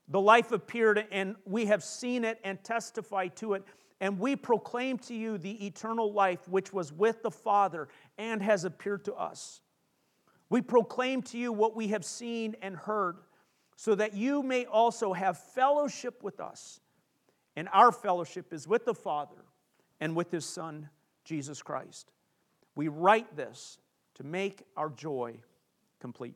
The 0.09 0.19
life 0.19 0.51
appeared, 0.51 1.05
and 1.11 1.35
we 1.45 1.65
have 1.67 1.83
seen 1.83 2.25
it 2.25 2.39
and 2.43 2.61
testify 2.63 3.27
to 3.27 3.53
it 3.53 3.63
and 4.03 4.19
we 4.19 4.35
proclaim 4.35 4.97
to 4.97 5.13
you 5.13 5.37
the 5.37 5.65
eternal 5.65 6.11
life 6.11 6.49
which 6.49 6.73
was 6.73 6.91
with 6.91 7.23
the 7.23 7.31
Father 7.31 7.87
and 8.17 8.41
has 8.41 8.65
appeared 8.65 9.05
to 9.05 9.13
us. 9.13 9.61
We 10.49 10.59
proclaim 10.59 11.21
to 11.21 11.37
you 11.37 11.53
what 11.53 11.73
we 11.73 11.87
have 11.87 12.03
seen 12.03 12.57
and 12.61 12.75
heard, 12.75 13.15
so 13.77 13.95
that 13.95 14.13
you 14.13 14.43
may 14.43 14.65
also 14.65 15.13
have 15.13 15.37
fellowship 15.37 16.21
with 16.21 16.41
us. 16.41 16.81
And 17.55 17.69
our 17.71 17.91
fellowship 17.91 18.53
is 18.53 18.67
with 18.67 18.85
the 18.85 18.93
Father 18.93 19.45
and 19.99 20.15
with 20.15 20.31
His 20.31 20.45
Son, 20.45 20.89
Jesus 21.23 21.61
Christ. 21.61 22.11
We 22.75 22.87
write 22.87 23.35
this 23.35 23.77
to 24.15 24.23
make 24.23 24.63
our 24.75 24.89
joy 24.89 25.39
complete. 25.99 26.35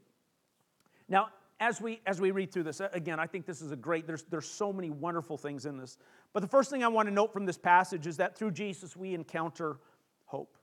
Now, 1.09 1.29
as 1.59 1.81
we 1.81 2.01
as 2.05 2.21
we 2.21 2.31
read 2.31 2.51
through 2.51 2.63
this 2.63 2.81
again 2.93 3.19
i 3.19 3.25
think 3.25 3.45
this 3.45 3.61
is 3.61 3.71
a 3.71 3.75
great 3.75 4.05
there's 4.05 4.23
there's 4.23 4.47
so 4.47 4.71
many 4.71 4.89
wonderful 4.89 5.37
things 5.37 5.65
in 5.65 5.77
this 5.77 5.97
but 6.33 6.41
the 6.41 6.47
first 6.47 6.69
thing 6.69 6.83
i 6.83 6.87
want 6.87 7.07
to 7.07 7.13
note 7.13 7.33
from 7.33 7.45
this 7.45 7.57
passage 7.57 8.05
is 8.05 8.17
that 8.17 8.37
through 8.37 8.51
jesus 8.51 8.95
we 8.95 9.13
encounter 9.13 9.79
hope 10.25 10.57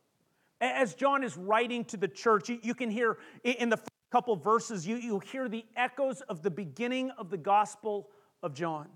as 0.61 0.95
john 0.95 1.25
is 1.25 1.37
writing 1.37 1.85
to 1.85 1.97
the 1.97 2.09
church 2.09 2.49
you, 2.49 2.59
you 2.63 2.75
can 2.75 2.91
hear 2.91 3.19
in 3.43 3.69
the 3.69 3.77
first 3.77 3.91
couple 4.13 4.37
verses 4.37 4.87
you, 4.87 4.97
you 4.97 5.19
hear 5.19 5.49
the 5.49 5.65
echoes 5.77 6.21
of 6.23 6.43
the 6.43 6.51
beginning 6.51 7.11
of 7.19 7.29
the 7.29 7.39
gospel 7.39 8.09
of 8.43 8.55
john 8.55 8.87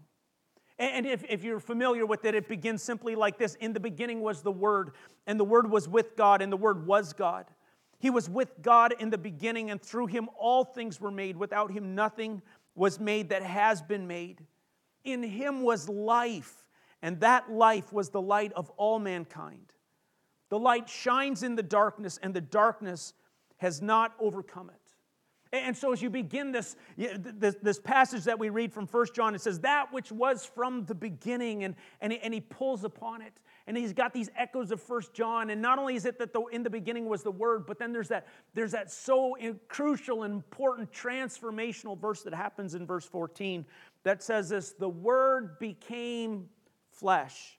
and 0.78 1.06
if, 1.06 1.24
if 1.28 1.42
you're 1.42 1.60
familiar 1.60 2.06
with 2.06 2.24
it, 2.24 2.34
it 2.34 2.48
begins 2.48 2.82
simply 2.82 3.14
like 3.14 3.38
this 3.38 3.56
In 3.56 3.72
the 3.72 3.80
beginning 3.80 4.20
was 4.20 4.42
the 4.42 4.52
Word, 4.52 4.92
and 5.26 5.38
the 5.38 5.44
Word 5.44 5.70
was 5.70 5.88
with 5.88 6.16
God, 6.16 6.40
and 6.40 6.52
the 6.52 6.56
Word 6.56 6.86
was 6.86 7.12
God. 7.12 7.46
He 7.98 8.10
was 8.10 8.30
with 8.30 8.62
God 8.62 8.94
in 9.00 9.10
the 9.10 9.18
beginning, 9.18 9.70
and 9.70 9.82
through 9.82 10.06
him 10.06 10.28
all 10.38 10.64
things 10.64 11.00
were 11.00 11.10
made. 11.10 11.36
Without 11.36 11.72
him, 11.72 11.94
nothing 11.94 12.42
was 12.76 13.00
made 13.00 13.30
that 13.30 13.42
has 13.42 13.82
been 13.82 14.06
made. 14.06 14.46
In 15.02 15.22
him 15.22 15.62
was 15.62 15.88
life, 15.88 16.64
and 17.02 17.18
that 17.20 17.50
life 17.50 17.92
was 17.92 18.10
the 18.10 18.20
light 18.20 18.52
of 18.52 18.70
all 18.76 19.00
mankind. 19.00 19.72
The 20.48 20.58
light 20.58 20.88
shines 20.88 21.42
in 21.42 21.56
the 21.56 21.62
darkness, 21.62 22.20
and 22.22 22.32
the 22.32 22.40
darkness 22.40 23.14
has 23.56 23.82
not 23.82 24.14
overcome 24.20 24.70
it. 24.70 24.77
And 25.52 25.74
so, 25.74 25.92
as 25.92 26.02
you 26.02 26.10
begin 26.10 26.52
this, 26.52 26.76
this, 26.96 27.80
passage 27.80 28.24
that 28.24 28.38
we 28.38 28.50
read 28.50 28.72
from 28.72 28.86
First 28.86 29.14
John, 29.14 29.34
it 29.34 29.40
says, 29.40 29.60
That 29.60 29.92
which 29.92 30.12
was 30.12 30.44
from 30.44 30.84
the 30.84 30.94
beginning, 30.94 31.64
and, 31.64 31.74
and, 32.02 32.12
he, 32.12 32.18
and 32.18 32.34
he 32.34 32.40
pulls 32.40 32.84
upon 32.84 33.22
it. 33.22 33.32
And 33.66 33.76
he's 33.76 33.92
got 33.92 34.12
these 34.12 34.30
echoes 34.36 34.70
of 34.72 34.82
First 34.82 35.14
John. 35.14 35.50
And 35.50 35.62
not 35.62 35.78
only 35.78 35.94
is 35.94 36.04
it 36.04 36.18
that 36.18 36.32
the, 36.32 36.42
in 36.52 36.62
the 36.62 36.70
beginning 36.70 37.06
was 37.06 37.22
the 37.22 37.30
Word, 37.30 37.66
but 37.66 37.78
then 37.78 37.92
there's 37.92 38.08
that, 38.08 38.26
there's 38.54 38.72
that 38.72 38.90
so 38.90 39.36
crucial 39.68 40.24
and 40.24 40.34
important 40.34 40.92
transformational 40.92 41.98
verse 41.98 42.22
that 42.22 42.34
happens 42.34 42.74
in 42.74 42.86
verse 42.86 43.06
14 43.06 43.64
that 44.02 44.22
says 44.22 44.50
this 44.50 44.72
The 44.72 44.88
Word 44.88 45.58
became 45.58 46.48
flesh 46.90 47.58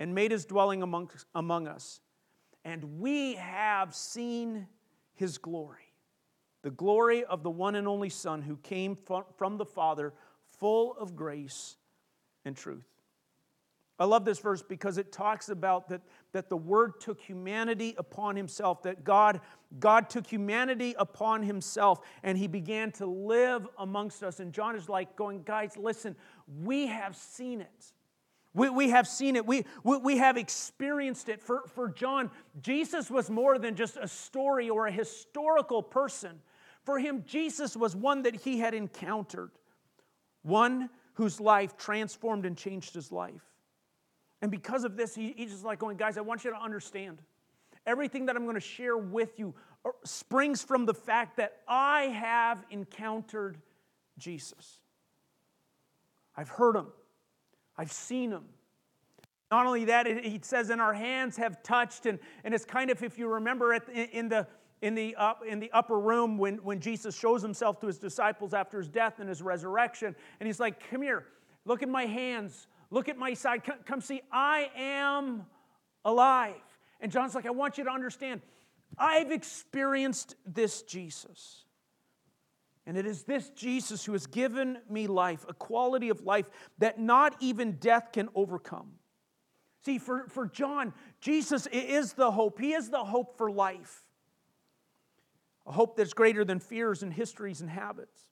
and 0.00 0.14
made 0.14 0.32
his 0.32 0.44
dwelling 0.44 0.82
among, 0.82 1.10
among 1.34 1.68
us. 1.68 2.00
And 2.64 2.98
we 2.98 3.36
have 3.36 3.94
seen 3.94 4.66
his 5.14 5.38
glory 5.38 5.87
the 6.68 6.74
glory 6.74 7.24
of 7.24 7.42
the 7.42 7.48
one 7.48 7.76
and 7.76 7.88
only 7.88 8.10
Son 8.10 8.42
who 8.42 8.58
came 8.58 8.94
from 8.94 9.56
the 9.56 9.64
Father, 9.64 10.12
full 10.58 10.94
of 11.00 11.16
grace 11.16 11.76
and 12.44 12.54
truth. 12.54 12.84
I 13.98 14.04
love 14.04 14.26
this 14.26 14.38
verse 14.38 14.60
because 14.60 14.98
it 14.98 15.10
talks 15.10 15.48
about 15.48 15.88
that, 15.88 16.02
that 16.32 16.50
the 16.50 16.58
Word 16.58 17.00
took 17.00 17.22
humanity 17.22 17.94
upon 17.96 18.36
Himself, 18.36 18.82
that 18.82 19.02
God, 19.02 19.40
God 19.80 20.10
took 20.10 20.26
humanity 20.26 20.94
upon 20.98 21.42
Himself 21.42 22.00
and 22.22 22.36
He 22.36 22.46
began 22.46 22.92
to 22.92 23.06
live 23.06 23.66
amongst 23.78 24.22
us. 24.22 24.38
And 24.38 24.52
John 24.52 24.76
is 24.76 24.90
like 24.90 25.16
going, 25.16 25.44
guys, 25.44 25.74
listen, 25.74 26.16
we 26.62 26.88
have 26.88 27.16
seen 27.16 27.62
it. 27.62 27.92
We, 28.52 28.68
we 28.68 28.90
have 28.90 29.08
seen 29.08 29.36
it. 29.36 29.46
We, 29.46 29.64
we, 29.84 29.96
we 29.96 30.18
have 30.18 30.36
experienced 30.36 31.30
it. 31.30 31.40
For, 31.40 31.62
for 31.74 31.88
John, 31.88 32.30
Jesus 32.60 33.10
was 33.10 33.30
more 33.30 33.58
than 33.58 33.74
just 33.74 33.96
a 33.96 34.06
story 34.06 34.68
or 34.68 34.86
a 34.86 34.92
historical 34.92 35.82
person. 35.82 36.40
For 36.88 36.98
him, 36.98 37.22
Jesus 37.26 37.76
was 37.76 37.94
one 37.94 38.22
that 38.22 38.34
he 38.34 38.60
had 38.60 38.72
encountered, 38.72 39.50
one 40.40 40.88
whose 41.12 41.38
life 41.38 41.76
transformed 41.76 42.46
and 42.46 42.56
changed 42.56 42.94
his 42.94 43.12
life. 43.12 43.44
And 44.40 44.50
because 44.50 44.84
of 44.84 44.96
this, 44.96 45.14
he, 45.14 45.34
he's 45.36 45.50
just 45.50 45.66
like 45.66 45.78
going, 45.78 45.98
guys, 45.98 46.16
I 46.16 46.22
want 46.22 46.44
you 46.44 46.50
to 46.50 46.56
understand. 46.56 47.18
Everything 47.86 48.24
that 48.24 48.36
I'm 48.36 48.44
going 48.44 48.54
to 48.54 48.60
share 48.60 48.96
with 48.96 49.38
you 49.38 49.54
uh, 49.84 49.90
springs 50.06 50.62
from 50.62 50.86
the 50.86 50.94
fact 50.94 51.36
that 51.36 51.58
I 51.68 52.04
have 52.04 52.64
encountered 52.70 53.58
Jesus. 54.16 54.78
I've 56.38 56.48
heard 56.48 56.74
him, 56.74 56.86
I've 57.76 57.92
seen 57.92 58.30
him. 58.30 58.44
Not 59.50 59.66
only 59.66 59.84
that, 59.84 60.06
it, 60.06 60.44
says, 60.46 60.70
and 60.70 60.80
our 60.80 60.94
hands 60.94 61.36
have 61.36 61.62
touched, 61.62 62.06
and, 62.06 62.18
and 62.44 62.54
it's 62.54 62.64
kind 62.64 62.90
of, 62.90 63.02
if 63.02 63.18
you 63.18 63.28
remember, 63.28 63.74
at, 63.74 63.86
in, 63.90 64.06
in 64.06 64.28
the 64.30 64.46
in 64.82 64.94
the, 64.94 65.14
up, 65.16 65.42
in 65.46 65.60
the 65.60 65.70
upper 65.72 65.98
room 65.98 66.38
when, 66.38 66.56
when 66.58 66.80
Jesus 66.80 67.18
shows 67.18 67.42
himself 67.42 67.80
to 67.80 67.86
his 67.86 67.98
disciples 67.98 68.54
after 68.54 68.78
his 68.78 68.88
death 68.88 69.18
and 69.18 69.28
his 69.28 69.42
resurrection. 69.42 70.14
And 70.40 70.46
he's 70.46 70.60
like, 70.60 70.90
Come 70.90 71.02
here, 71.02 71.26
look 71.64 71.82
at 71.82 71.88
my 71.88 72.06
hands, 72.06 72.68
Look 72.90 73.08
at 73.08 73.18
my 73.18 73.34
side. 73.34 73.64
Come, 73.64 73.78
come 73.84 74.00
see, 74.00 74.22
I 74.32 74.70
am 74.76 75.46
alive. 76.04 76.54
And 77.00 77.12
John's 77.12 77.34
like, 77.34 77.46
I 77.46 77.50
want 77.50 77.78
you 77.78 77.84
to 77.84 77.90
understand, 77.90 78.40
I've 78.96 79.30
experienced 79.30 80.34
this 80.46 80.82
Jesus. 80.82 81.64
And 82.86 82.96
it 82.96 83.04
is 83.04 83.24
this 83.24 83.50
Jesus 83.50 84.04
who 84.04 84.12
has 84.12 84.26
given 84.26 84.78
me 84.88 85.06
life, 85.06 85.44
a 85.46 85.52
quality 85.52 86.08
of 86.08 86.22
life 86.22 86.48
that 86.78 86.98
not 86.98 87.36
even 87.40 87.72
death 87.72 88.12
can 88.12 88.30
overcome. 88.34 88.92
See, 89.84 89.98
for, 89.98 90.26
for 90.28 90.46
John, 90.46 90.94
Jesus 91.20 91.66
is 91.70 92.14
the 92.14 92.30
hope. 92.30 92.58
He 92.58 92.72
is 92.72 92.88
the 92.88 93.04
hope 93.04 93.36
for 93.36 93.50
life, 93.50 94.02
a 95.68 95.72
hope 95.72 95.96
that's 95.96 96.14
greater 96.14 96.44
than 96.44 96.58
fears 96.58 97.02
and 97.02 97.12
histories 97.12 97.60
and 97.60 97.68
habits. 97.68 98.22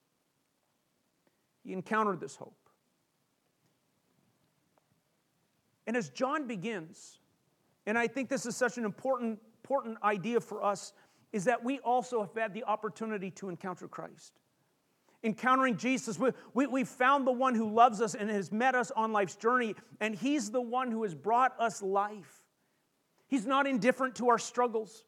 He 1.62 1.74
encountered 1.74 2.18
this 2.18 2.34
hope. 2.34 2.56
And 5.86 5.96
as 5.96 6.08
John 6.08 6.46
begins, 6.46 7.18
and 7.84 7.98
I 7.98 8.06
think 8.06 8.28
this 8.28 8.46
is 8.46 8.56
such 8.56 8.78
an 8.78 8.84
important, 8.84 9.38
important 9.62 9.98
idea 10.02 10.40
for 10.40 10.64
us, 10.64 10.94
is 11.32 11.44
that 11.44 11.62
we 11.62 11.78
also 11.80 12.22
have 12.22 12.34
had 12.34 12.54
the 12.54 12.64
opportunity 12.64 13.30
to 13.32 13.50
encounter 13.50 13.86
Christ. 13.86 14.32
Encountering 15.22 15.76
Jesus, 15.76 16.18
we, 16.18 16.30
we, 16.54 16.66
we 16.66 16.84
found 16.84 17.26
the 17.26 17.32
one 17.32 17.54
who 17.54 17.68
loves 17.68 18.00
us 18.00 18.14
and 18.14 18.30
has 18.30 18.50
met 18.50 18.74
us 18.74 18.90
on 18.92 19.12
life's 19.12 19.36
journey, 19.36 19.74
and 20.00 20.14
He's 20.14 20.50
the 20.50 20.60
one 20.60 20.90
who 20.90 21.02
has 21.02 21.14
brought 21.14 21.54
us 21.60 21.82
life. 21.82 22.42
He's 23.28 23.44
not 23.44 23.66
indifferent 23.66 24.14
to 24.16 24.30
our 24.30 24.38
struggles, 24.38 25.04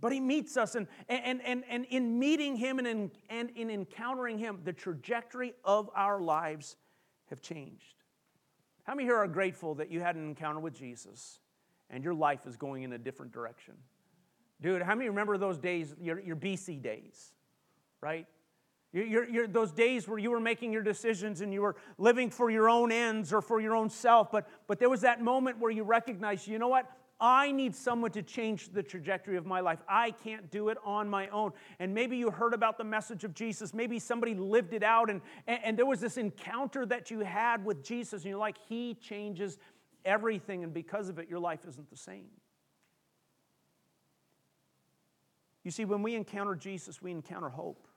but 0.00 0.12
He 0.12 0.20
meets 0.20 0.56
us. 0.56 0.74
And, 0.74 0.86
and, 1.08 1.40
and, 1.44 1.64
and 1.68 1.84
in 1.86 2.18
meeting 2.18 2.56
Him 2.56 2.78
and 2.78 2.86
in, 2.86 3.10
and 3.28 3.50
in 3.50 3.70
encountering 3.70 4.38
Him, 4.38 4.60
the 4.64 4.72
trajectory 4.72 5.54
of 5.64 5.90
our 5.94 6.20
lives 6.20 6.76
have 7.30 7.40
changed. 7.40 7.94
How 8.84 8.94
many 8.94 9.06
here 9.06 9.16
are 9.16 9.28
grateful 9.28 9.74
that 9.76 9.90
you 9.90 10.00
had 10.00 10.16
an 10.16 10.24
encounter 10.24 10.60
with 10.60 10.74
Jesus 10.74 11.40
and 11.90 12.02
your 12.02 12.14
life 12.14 12.46
is 12.46 12.56
going 12.56 12.84
in 12.84 12.92
a 12.92 12.98
different 12.98 13.32
direction? 13.32 13.74
Dude, 14.60 14.82
how 14.82 14.94
many 14.94 15.08
remember 15.08 15.38
those 15.38 15.58
days, 15.58 15.94
your, 16.00 16.18
your 16.18 16.36
BC 16.36 16.82
days, 16.82 17.32
right? 18.00 18.26
You're, 18.92 19.28
you're, 19.28 19.46
those 19.46 19.70
days 19.72 20.08
where 20.08 20.18
you 20.18 20.30
were 20.30 20.40
making 20.40 20.72
your 20.72 20.82
decisions 20.82 21.42
and 21.42 21.52
you 21.52 21.60
were 21.60 21.76
living 21.98 22.30
for 22.30 22.50
your 22.50 22.70
own 22.70 22.90
ends 22.90 23.32
or 23.32 23.42
for 23.42 23.60
your 23.60 23.76
own 23.76 23.90
self, 23.90 24.32
but, 24.32 24.48
but 24.66 24.78
there 24.78 24.88
was 24.88 25.02
that 25.02 25.20
moment 25.20 25.58
where 25.58 25.70
you 25.70 25.82
recognized, 25.82 26.48
you 26.48 26.58
know 26.58 26.68
what? 26.68 26.90
I 27.20 27.50
need 27.50 27.74
someone 27.74 28.12
to 28.12 28.22
change 28.22 28.72
the 28.72 28.82
trajectory 28.82 29.36
of 29.36 29.44
my 29.44 29.60
life. 29.60 29.80
I 29.88 30.12
can't 30.12 30.50
do 30.50 30.68
it 30.68 30.78
on 30.84 31.08
my 31.08 31.26
own. 31.28 31.52
And 31.80 31.92
maybe 31.92 32.16
you 32.16 32.30
heard 32.30 32.54
about 32.54 32.78
the 32.78 32.84
message 32.84 33.24
of 33.24 33.34
Jesus. 33.34 33.74
Maybe 33.74 33.98
somebody 33.98 34.34
lived 34.34 34.72
it 34.72 34.84
out, 34.84 35.10
and, 35.10 35.20
and, 35.46 35.60
and 35.64 35.78
there 35.78 35.86
was 35.86 36.00
this 36.00 36.16
encounter 36.16 36.86
that 36.86 37.10
you 37.10 37.20
had 37.20 37.64
with 37.64 37.82
Jesus, 37.82 38.22
and 38.22 38.30
you're 38.30 38.38
like, 38.38 38.56
He 38.68 38.94
changes 38.94 39.58
everything, 40.04 40.62
and 40.62 40.72
because 40.72 41.08
of 41.08 41.18
it, 41.18 41.28
your 41.28 41.40
life 41.40 41.60
isn't 41.66 41.90
the 41.90 41.96
same. 41.96 42.26
You 45.64 45.72
see, 45.72 45.84
when 45.84 46.02
we 46.02 46.14
encounter 46.14 46.54
Jesus, 46.54 47.02
we 47.02 47.10
encounter 47.10 47.48
hope. 47.48 47.88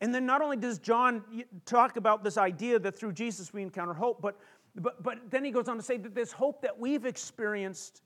And 0.00 0.14
then 0.14 0.26
not 0.26 0.42
only 0.42 0.56
does 0.56 0.78
John 0.78 1.22
talk 1.64 1.96
about 1.96 2.24
this 2.24 2.36
idea 2.36 2.78
that 2.78 2.94
through 2.94 3.12
Jesus 3.12 3.52
we 3.52 3.62
encounter 3.62 3.94
hope, 3.94 4.20
but 4.20 4.36
but, 4.76 5.02
but 5.02 5.30
then 5.30 5.44
he 5.44 5.50
goes 5.50 5.68
on 5.68 5.76
to 5.76 5.82
say 5.82 5.96
that 5.96 6.14
this 6.14 6.32
hope 6.32 6.62
that 6.62 6.78
we've 6.78 7.04
experienced, 7.04 8.02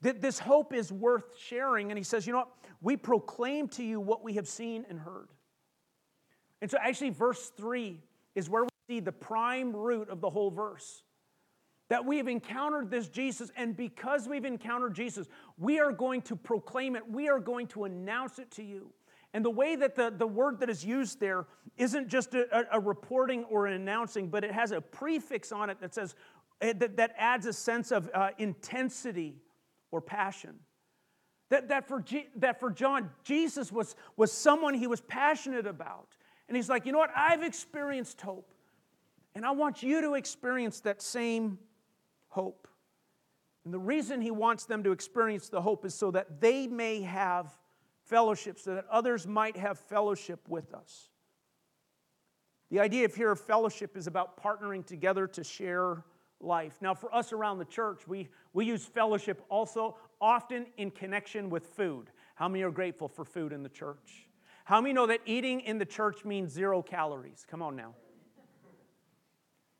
that 0.00 0.20
this 0.20 0.38
hope 0.38 0.72
is 0.74 0.92
worth 0.92 1.38
sharing. 1.38 1.90
And 1.90 1.98
he 1.98 2.04
says, 2.04 2.26
you 2.26 2.32
know 2.32 2.40
what? 2.40 2.54
We 2.80 2.96
proclaim 2.96 3.68
to 3.68 3.84
you 3.84 4.00
what 4.00 4.24
we 4.24 4.34
have 4.34 4.48
seen 4.48 4.84
and 4.88 4.98
heard. 4.98 5.28
And 6.60 6.70
so, 6.70 6.78
actually, 6.80 7.10
verse 7.10 7.52
3 7.56 8.00
is 8.34 8.48
where 8.48 8.64
we 8.64 8.70
see 8.88 9.00
the 9.00 9.12
prime 9.12 9.74
root 9.74 10.08
of 10.08 10.20
the 10.20 10.30
whole 10.30 10.50
verse. 10.50 11.02
That 11.90 12.04
we 12.04 12.16
have 12.16 12.28
encountered 12.28 12.90
this 12.90 13.08
Jesus, 13.08 13.50
and 13.56 13.76
because 13.76 14.26
we've 14.26 14.46
encountered 14.46 14.94
Jesus, 14.94 15.28
we 15.58 15.78
are 15.78 15.92
going 15.92 16.22
to 16.22 16.36
proclaim 16.36 16.96
it, 16.96 17.08
we 17.08 17.28
are 17.28 17.38
going 17.38 17.66
to 17.68 17.84
announce 17.84 18.38
it 18.38 18.50
to 18.52 18.62
you. 18.64 18.90
And 19.34 19.44
the 19.44 19.50
way 19.50 19.74
that 19.74 19.96
the, 19.96 20.14
the 20.16 20.28
word 20.28 20.60
that 20.60 20.70
is 20.70 20.84
used 20.84 21.18
there 21.18 21.46
isn't 21.76 22.06
just 22.06 22.34
a, 22.34 22.66
a 22.70 22.78
reporting 22.78 23.42
or 23.44 23.66
an 23.66 23.72
announcing, 23.72 24.28
but 24.28 24.44
it 24.44 24.52
has 24.52 24.70
a 24.70 24.80
prefix 24.80 25.50
on 25.50 25.70
it 25.70 25.80
that 25.80 25.92
says, 25.92 26.14
eh, 26.60 26.72
that, 26.78 26.96
that 26.96 27.14
adds 27.18 27.44
a 27.46 27.52
sense 27.52 27.90
of 27.90 28.08
uh, 28.14 28.28
intensity 28.38 29.42
or 29.90 30.00
passion. 30.00 30.54
That, 31.50 31.68
that, 31.68 31.88
for 31.88 32.00
G, 32.00 32.28
that 32.36 32.60
for 32.60 32.70
John, 32.70 33.10
Jesus 33.24 33.72
was, 33.72 33.96
was 34.16 34.30
someone 34.30 34.72
he 34.72 34.86
was 34.86 35.00
passionate 35.00 35.66
about. 35.66 36.06
And 36.48 36.56
he's 36.56 36.68
like, 36.68 36.86
you 36.86 36.92
know 36.92 36.98
what? 36.98 37.10
I've 37.14 37.42
experienced 37.42 38.20
hope. 38.20 38.54
And 39.34 39.44
I 39.44 39.50
want 39.50 39.82
you 39.82 40.00
to 40.00 40.14
experience 40.14 40.78
that 40.80 41.02
same 41.02 41.58
hope. 42.28 42.68
And 43.64 43.74
the 43.74 43.80
reason 43.80 44.20
he 44.20 44.30
wants 44.30 44.64
them 44.66 44.84
to 44.84 44.92
experience 44.92 45.48
the 45.48 45.60
hope 45.60 45.84
is 45.84 45.92
so 45.92 46.12
that 46.12 46.40
they 46.40 46.68
may 46.68 47.02
have 47.02 47.52
fellowship 48.14 48.60
so 48.60 48.76
that 48.76 48.86
others 48.88 49.26
might 49.26 49.56
have 49.56 49.76
fellowship 49.76 50.38
with 50.48 50.72
us. 50.72 51.08
The 52.70 52.78
idea 52.78 53.06
of 53.06 53.14
here 53.16 53.32
of 53.32 53.40
fellowship 53.40 53.96
is 53.96 54.06
about 54.06 54.40
partnering 54.40 54.86
together 54.86 55.26
to 55.26 55.42
share 55.42 56.04
life. 56.40 56.78
Now, 56.80 56.94
for 56.94 57.12
us 57.12 57.32
around 57.32 57.58
the 57.58 57.64
church, 57.64 58.06
we, 58.06 58.28
we 58.52 58.66
use 58.66 58.84
fellowship 58.84 59.42
also 59.48 59.96
often 60.20 60.66
in 60.76 60.92
connection 60.92 61.50
with 61.50 61.66
food. 61.66 62.12
How 62.36 62.46
many 62.46 62.62
are 62.62 62.70
grateful 62.70 63.08
for 63.08 63.24
food 63.24 63.52
in 63.52 63.64
the 63.64 63.68
church? 63.68 64.28
How 64.64 64.80
many 64.80 64.94
know 64.94 65.08
that 65.08 65.18
eating 65.26 65.62
in 65.62 65.78
the 65.78 65.84
church 65.84 66.24
means 66.24 66.52
zero 66.52 66.82
calories? 66.82 67.44
Come 67.50 67.62
on 67.62 67.74
now. 67.74 67.96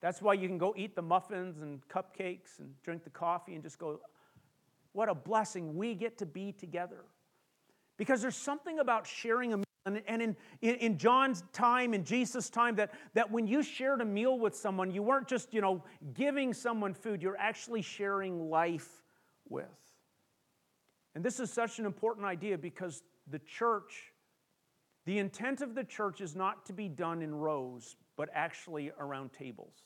That's 0.01 0.21
why 0.21 0.33
you 0.33 0.49
can 0.49 0.59
go 0.59 0.75
eat 0.77 0.97
the 0.97 1.03
muffins 1.03 1.63
and 1.63 1.87
cupcakes 1.87 2.59
and 2.59 2.75
drink 2.83 3.05
the 3.05 3.11
coffee 3.11 3.55
and 3.55 3.63
just 3.63 3.79
go, 3.79 4.01
what 4.91 5.09
a 5.09 5.15
blessing 5.15 5.77
we 5.77 5.95
get 5.95 6.19
to 6.19 6.27
be 6.27 6.51
together. 6.51 7.05
Because 7.97 8.21
there's 8.21 8.37
something 8.37 8.79
about 8.79 9.07
sharing 9.07 9.53
a 9.53 9.57
meal. 9.59 9.65
And, 9.87 10.03
and 10.07 10.23
in, 10.23 10.37
in, 10.63 10.99
John's 10.99 11.45
time, 11.53 11.93
in 11.93 12.05
Jesus' 12.05 12.49
time, 12.49 12.77
that, 12.77 12.95
that 13.13 13.31
when 13.31 13.47
you 13.47 13.63
shared 13.63 14.01
a 14.01 14.05
meal 14.05 14.39
with 14.39 14.57
someone, 14.57 14.91
you 14.91 15.03
weren't 15.03 15.29
just, 15.29 15.53
you 15.53 15.61
know, 15.61 15.85
giving 16.15 16.55
someone 16.55 16.95
food, 16.95 17.23
you're 17.23 17.37
actually 17.37 17.83
sharing 17.83 18.49
life 18.49 19.03
with. 19.49 19.67
And 21.15 21.23
this 21.23 21.39
is 21.39 21.53
such 21.53 21.79
an 21.79 21.85
important 21.85 22.27
idea 22.27 22.57
because 22.57 23.03
the 23.31 23.39
church, 23.41 24.13
the 25.05 25.19
intent 25.19 25.61
of 25.61 25.75
the 25.75 25.85
church 25.85 26.23
is 26.23 26.35
not 26.35 26.65
to 26.67 26.73
be 26.73 26.89
done 26.89 27.21
in 27.21 27.35
rows, 27.35 27.97
but 28.17 28.31
actually 28.33 28.91
around 28.99 29.33
tables. 29.35 29.85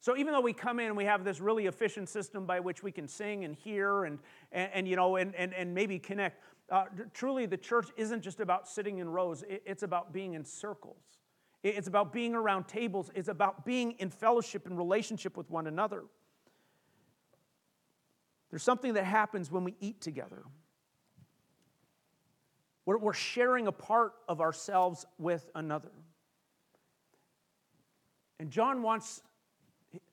So 0.00 0.16
even 0.16 0.32
though 0.32 0.40
we 0.40 0.52
come 0.52 0.78
in 0.78 0.86
and 0.86 0.96
we 0.96 1.04
have 1.04 1.24
this 1.24 1.40
really 1.40 1.66
efficient 1.66 2.08
system 2.08 2.46
by 2.46 2.60
which 2.60 2.82
we 2.82 2.92
can 2.92 3.08
sing 3.08 3.44
and 3.44 3.56
hear 3.56 4.04
and, 4.04 4.18
and, 4.52 4.70
and 4.72 4.88
you 4.88 4.94
know, 4.94 5.16
and, 5.16 5.34
and, 5.34 5.52
and 5.52 5.74
maybe 5.74 5.98
connect, 5.98 6.40
uh, 6.70 6.84
truly, 7.14 7.46
the 7.46 7.56
church 7.56 7.88
isn't 7.96 8.22
just 8.22 8.40
about 8.40 8.68
sitting 8.68 8.98
in 8.98 9.08
rows, 9.08 9.44
it's 9.48 9.82
about 9.82 10.12
being 10.12 10.34
in 10.34 10.44
circles. 10.44 11.02
It's 11.62 11.88
about 11.88 12.12
being 12.12 12.34
around 12.34 12.68
tables. 12.68 13.10
It's 13.14 13.28
about 13.28 13.64
being 13.64 13.92
in 13.98 14.10
fellowship 14.10 14.66
and 14.66 14.78
relationship 14.78 15.36
with 15.36 15.50
one 15.50 15.66
another. 15.66 16.04
There's 18.50 18.62
something 18.62 18.94
that 18.94 19.04
happens 19.04 19.50
when 19.50 19.64
we 19.64 19.74
eat 19.80 20.00
together. 20.00 20.44
We're, 22.84 22.98
we're 22.98 23.12
sharing 23.12 23.66
a 23.66 23.72
part 23.72 24.12
of 24.28 24.40
ourselves 24.40 25.06
with 25.18 25.50
another. 25.56 25.90
And 28.38 28.50
John 28.50 28.82
wants 28.82 29.22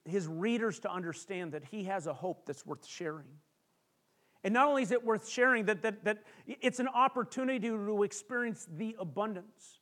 his 0.06 0.28
readers 0.28 0.80
to 0.80 0.92
understand 0.92 1.52
that 1.52 1.64
he 1.66 1.84
has 1.84 2.08
a 2.08 2.14
hope 2.14 2.46
that's 2.46 2.66
worth 2.66 2.86
sharing. 2.86 3.28
And 4.44 4.54
not 4.54 4.68
only 4.68 4.84
is 4.84 4.92
it 4.92 5.04
worth 5.04 5.28
sharing, 5.28 5.66
that, 5.66 5.82
that, 5.84 6.04
that 6.04 6.24
it's 6.46 6.80
an 6.80 6.90
opportunity 6.90 7.60
to 7.68 8.04
experience 8.04 8.68
the 8.78 8.96
abundance. 9.00 9.80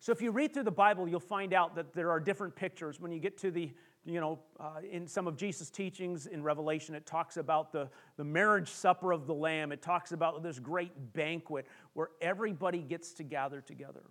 So 0.00 0.12
if 0.12 0.20
you 0.20 0.30
read 0.32 0.52
through 0.52 0.64
the 0.64 0.70
Bible, 0.70 1.08
you'll 1.08 1.20
find 1.20 1.54
out 1.54 1.74
that 1.76 1.94
there 1.94 2.10
are 2.10 2.20
different 2.20 2.54
pictures. 2.54 3.00
When 3.00 3.10
you 3.10 3.18
get 3.18 3.38
to 3.38 3.50
the, 3.50 3.72
you 4.04 4.20
know, 4.20 4.38
uh, 4.60 4.80
in 4.90 5.06
some 5.06 5.26
of 5.26 5.38
Jesus' 5.38 5.70
teachings 5.70 6.26
in 6.26 6.42
Revelation, 6.42 6.94
it 6.94 7.06
talks 7.06 7.38
about 7.38 7.72
the, 7.72 7.88
the 8.18 8.24
marriage 8.24 8.68
supper 8.68 9.12
of 9.12 9.26
the 9.26 9.32
Lamb. 9.32 9.72
It 9.72 9.80
talks 9.80 10.12
about 10.12 10.42
this 10.42 10.58
great 10.58 11.14
banquet 11.14 11.66
where 11.94 12.10
everybody 12.20 12.82
gets 12.82 13.14
to 13.14 13.22
gather 13.22 13.62
together. 13.62 14.02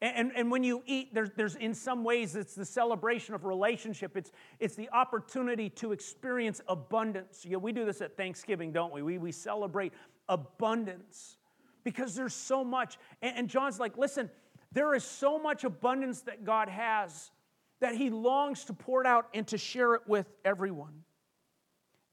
And, 0.00 0.30
and, 0.36 0.48
when 0.48 0.62
you 0.62 0.84
eat, 0.86 1.12
there's, 1.12 1.30
there's 1.36 1.56
in 1.56 1.74
some 1.74 2.04
ways 2.04 2.36
it's 2.36 2.54
the 2.54 2.64
celebration 2.64 3.34
of 3.34 3.44
relationship. 3.44 4.16
It's, 4.16 4.30
it's 4.60 4.76
the 4.76 4.88
opportunity 4.90 5.70
to 5.70 5.90
experience 5.90 6.60
abundance. 6.68 7.44
You 7.44 7.52
know, 7.52 7.58
we 7.58 7.72
do 7.72 7.84
this 7.84 8.00
at 8.00 8.16
Thanksgiving, 8.16 8.70
don't 8.70 8.92
we? 8.92 9.02
We, 9.02 9.18
we 9.18 9.32
celebrate 9.32 9.92
abundance 10.28 11.38
because 11.82 12.14
there's 12.14 12.34
so 12.34 12.62
much. 12.62 12.96
And, 13.22 13.38
and 13.38 13.48
John's 13.48 13.80
like, 13.80 13.98
listen, 13.98 14.30
there 14.70 14.94
is 14.94 15.02
so 15.02 15.36
much 15.36 15.64
abundance 15.64 16.20
that 16.22 16.44
God 16.44 16.68
has 16.68 17.32
that 17.80 17.96
he 17.96 18.10
longs 18.10 18.64
to 18.66 18.72
pour 18.72 19.00
it 19.00 19.06
out 19.06 19.26
and 19.34 19.46
to 19.48 19.58
share 19.58 19.94
it 19.94 20.02
with 20.06 20.26
everyone. 20.44 21.02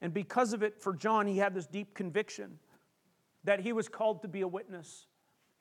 And 0.00 0.12
because 0.12 0.52
of 0.52 0.62
it, 0.62 0.80
for 0.80 0.94
John, 0.94 1.26
he 1.26 1.38
had 1.38 1.54
this 1.54 1.66
deep 1.66 1.94
conviction 1.94 2.58
that 3.44 3.60
he 3.60 3.72
was 3.72 3.88
called 3.88 4.22
to 4.22 4.28
be 4.28 4.40
a 4.40 4.48
witness. 4.48 5.06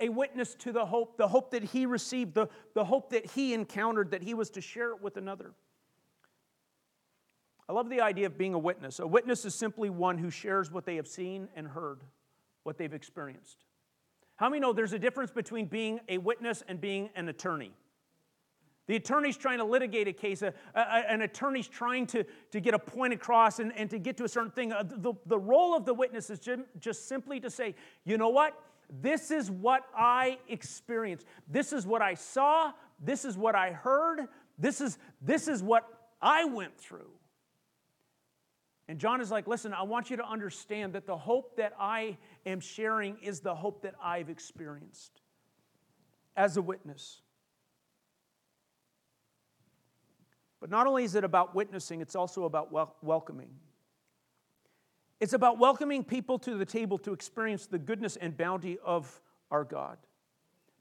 A 0.02 0.10
witness 0.10 0.56
to 0.56 0.72
the 0.72 0.86
hope, 0.86 1.18
the 1.18 1.28
hope 1.28 1.52
that 1.52 1.64
he 1.64 1.86
received, 1.86 2.34
the, 2.34 2.50
the 2.74 2.84
hope 2.84 3.12
that 3.12 3.32
he 3.32 3.54
encountered, 3.54 4.12
that 4.12 4.22
he 4.22 4.34
was 4.34 4.50
to 4.52 4.62
share 4.62 4.90
it 4.92 5.02
with 5.02 5.16
another. 5.16 5.54
I 7.68 7.74
love 7.74 7.90
the 7.90 8.02
idea 8.02 8.28
of 8.28 8.38
being 8.38 8.54
a 8.54 8.60
witness. 8.60 9.00
A 9.00 9.08
witness 9.08 9.46
is 9.46 9.56
simply 9.56 9.90
one 9.90 10.18
who 10.18 10.30
shares 10.30 10.72
what 10.72 10.86
they 10.86 10.98
have 10.98 11.08
seen 11.08 11.48
and 11.56 11.68
heard, 11.68 12.02
what 12.64 12.78
they've 12.78 12.94
experienced. 12.94 13.64
How 14.36 14.50
many 14.50 14.60
know 14.60 14.74
there's 14.74 14.94
a 14.94 15.00
difference 15.00 15.32
between 15.32 15.66
being 15.66 16.00
a 16.10 16.18
witness 16.18 16.62
and 16.68 16.80
being 16.80 17.10
an 17.16 17.30
attorney? 17.30 17.72
The 18.88 18.98
attorney's 18.98 19.38
trying 19.38 19.58
to 19.58 19.64
litigate 19.64 20.08
a 20.08 20.14
case, 20.14 20.44
a, 20.44 20.54
a, 20.76 20.80
an 20.80 21.22
attorney's 21.22 21.68
trying 21.68 22.06
to, 22.08 22.24
to 22.52 22.60
get 22.60 22.76
a 22.76 22.80
point 22.80 23.14
across 23.14 23.60
and, 23.60 23.72
and 23.76 23.90
to 23.90 23.98
get 23.98 24.18
to 24.18 24.26
a 24.26 24.30
certain 24.30 24.52
thing. 24.52 24.72
Uh, 24.72 24.84
the, 24.84 25.14
the 25.26 25.40
role 25.40 25.76
of 25.76 25.86
the 25.86 25.94
witness 25.94 26.30
is 26.30 26.40
just 26.80 27.08
simply 27.08 27.40
to 27.40 27.50
say, 27.50 27.74
you 28.04 28.18
know 28.18 28.30
what? 28.30 28.62
This 28.90 29.32
is 29.32 29.50
what 29.50 29.84
I 29.96 30.40
experienced. 30.48 31.26
This 31.48 31.74
is 31.74 31.86
what 31.86 32.02
I 32.02 32.14
saw. 32.14 32.72
This 33.04 33.26
is 33.26 33.38
what 33.38 33.56
I 33.56 33.72
heard. 33.72 34.28
This 34.58 34.82
is, 34.82 34.98
this 35.22 35.48
is 35.48 35.62
what 35.62 35.88
I 36.22 36.46
went 36.46 36.78
through. 36.78 37.12
And 38.88 39.00
John 39.00 39.20
is 39.20 39.32
like, 39.32 39.48
listen, 39.48 39.74
I 39.74 39.84
want 39.84 40.10
you 40.10 40.18
to 40.18 40.28
understand 40.28 40.94
that 40.94 41.08
the 41.08 41.18
hope 41.18 41.58
that 41.58 41.74
I 41.80 42.18
am 42.46 42.60
sharing 42.60 43.18
is 43.18 43.40
the 43.40 43.56
hope 43.56 43.82
that 43.82 43.96
I've 44.02 44.30
experienced 44.30 45.22
as 46.38 46.58
a 46.58 46.62
witness. 46.62 47.22
But 50.60 50.70
not 50.70 50.88
only 50.88 51.04
is 51.04 51.16
it 51.16 51.24
about 51.24 51.56
witnessing, 51.56 52.02
it's 52.02 52.16
also 52.16 52.46
about 52.46 52.72
wel- 52.72 52.96
welcoming. 53.02 53.50
It's 55.20 55.34
about 55.34 55.58
welcoming 55.58 56.04
people 56.04 56.38
to 56.40 56.58
the 56.58 56.66
table 56.66 56.98
to 57.00 57.14
experience 57.14 57.68
the 57.68 57.80
goodness 57.80 58.18
and 58.18 58.36
bounty 58.36 58.78
of 58.84 59.22
our 59.50 59.64
God. 59.64 59.98